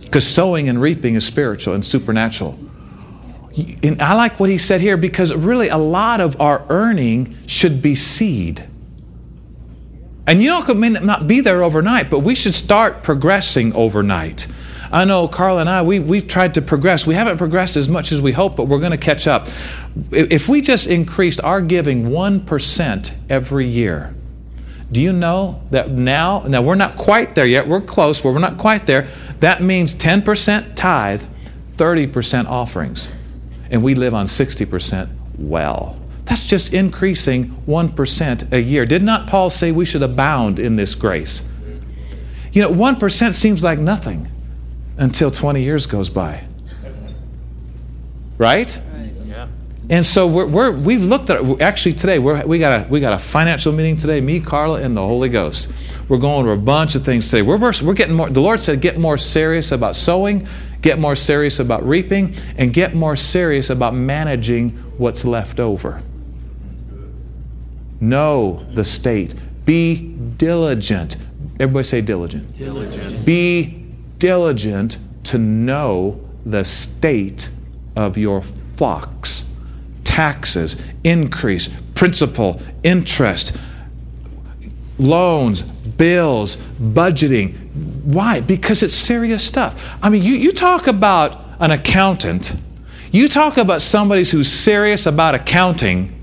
[0.00, 2.58] Because sowing and reaping is spiritual and supernatural.
[3.82, 7.82] And I like what he said here because really a lot of our earning should
[7.82, 8.64] be seed.
[10.26, 14.46] And you know, it may not be there overnight, but we should start progressing overnight.
[14.92, 17.06] I know Carl and I, we, we've tried to progress.
[17.06, 19.48] We haven't progressed as much as we hope, but we're going to catch up.
[20.10, 24.14] If we just increased our giving 1% every year,
[24.90, 28.38] do you know that now, now we're not quite there yet, we're close, but we're
[28.38, 29.08] not quite there.
[29.40, 31.22] That means 10% tithe,
[31.76, 33.10] 30% offerings.
[33.70, 35.08] And we live on 60%
[35.38, 35.98] well.
[36.24, 38.84] That's just increasing 1% a year.
[38.86, 41.50] Did not Paul say we should abound in this grace?
[42.52, 44.28] You know, 1% seems like nothing
[44.96, 46.44] until 20 years goes by.
[48.36, 48.78] Right?
[49.90, 53.14] And so we're, we're, we've looked at actually today we're, we got a we got
[53.14, 54.20] a financial meeting today.
[54.20, 55.72] Me, Carla, and the Holy Ghost.
[56.08, 57.42] We're going over a bunch of things today.
[57.42, 58.28] We're, we're, we're getting more.
[58.28, 60.46] The Lord said, get more serious about sowing,
[60.82, 66.02] get more serious about reaping, and get more serious about managing what's left over.
[68.00, 69.34] Know the state.
[69.64, 71.16] Be diligent.
[71.58, 72.54] Everybody say diligent.
[72.56, 73.24] Diligent.
[73.26, 73.84] Be
[74.18, 77.50] diligent to know the state
[77.96, 79.52] of your flocks.
[80.04, 83.58] Taxes, increase, principal, interest,
[84.98, 87.54] loans, bills, budgeting.
[88.08, 88.40] Why?
[88.40, 89.78] Because it's serious stuff.
[90.02, 92.54] I mean, you, you talk about an accountant,
[93.12, 96.14] you talk about somebody who's serious about accounting.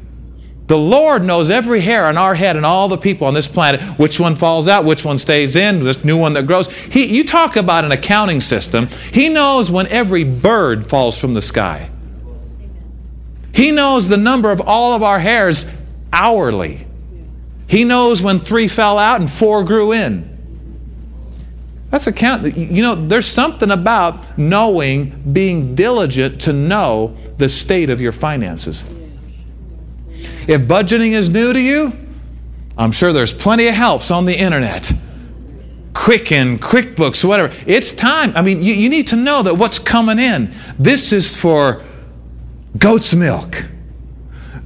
[0.65, 3.81] The Lord knows every hair on our head and all the people on this planet,
[3.99, 6.71] which one falls out, which one stays in, this new one that grows.
[6.71, 8.87] He, you talk about an accounting system.
[9.13, 11.91] He knows when every bird falls from the sky.
[13.53, 15.71] He knows the number of all of our hairs
[16.11, 16.87] hourly.
[17.67, 20.34] He knows when three fell out and four grew in.
[21.91, 22.57] That's a count.
[22.57, 28.83] You know, there's something about knowing, being diligent to know the state of your finances.
[30.47, 31.93] If budgeting is new to you,
[32.77, 34.91] I'm sure there's plenty of helps on the internet.
[35.93, 37.53] Quicken, QuickBooks, whatever.
[37.65, 38.33] It's time.
[38.35, 40.51] I mean, you, you need to know that what's coming in.
[40.77, 41.83] This is for
[42.77, 43.65] goat's milk.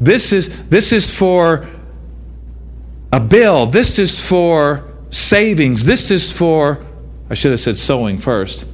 [0.01, 1.67] This is, this is for
[3.11, 3.67] a bill.
[3.67, 5.86] This is for savings.
[5.86, 6.84] This is for,
[7.30, 8.65] I should have said sowing first.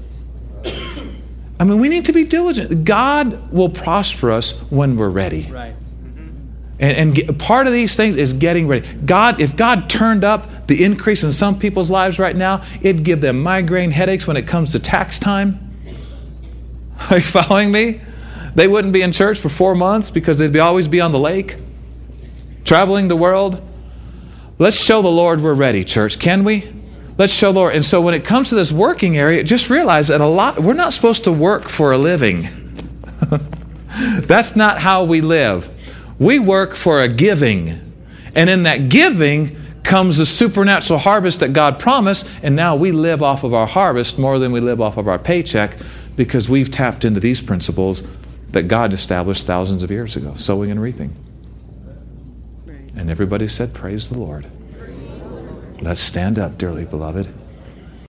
[1.59, 2.83] I mean, we need to be diligent.
[2.83, 5.43] God will prosper us when we're ready.
[5.43, 5.73] Right.
[5.73, 6.27] Mm-hmm.
[6.79, 8.85] And, and get, part of these things is getting ready.
[9.05, 13.21] God, if God turned up the increase in some people's lives right now, it'd give
[13.21, 15.59] them migraine headaches when it comes to tax time.
[17.09, 18.01] Are you following me?
[18.55, 21.19] They wouldn't be in church for four months because they'd be, always be on the
[21.19, 21.57] lake,
[22.63, 23.61] traveling the world.
[24.59, 26.19] Let's show the Lord we're ready, church.
[26.19, 26.71] Can we?
[27.17, 27.75] Let's show the Lord.
[27.75, 30.73] And so when it comes to this working area, just realize that a lot, we're
[30.73, 32.47] not supposed to work for a living.
[34.21, 35.69] That's not how we live.
[36.19, 37.93] We work for a giving.
[38.35, 42.29] And in that giving comes the supernatural harvest that God promised.
[42.43, 45.19] And now we live off of our harvest more than we live off of our
[45.19, 45.77] paycheck
[46.17, 48.03] because we've tapped into these principles
[48.49, 51.15] that God established thousands of years ago sowing and reaping.
[52.97, 54.47] And everybody said, Praise the Lord.
[55.81, 57.27] Let's stand up, dearly beloved.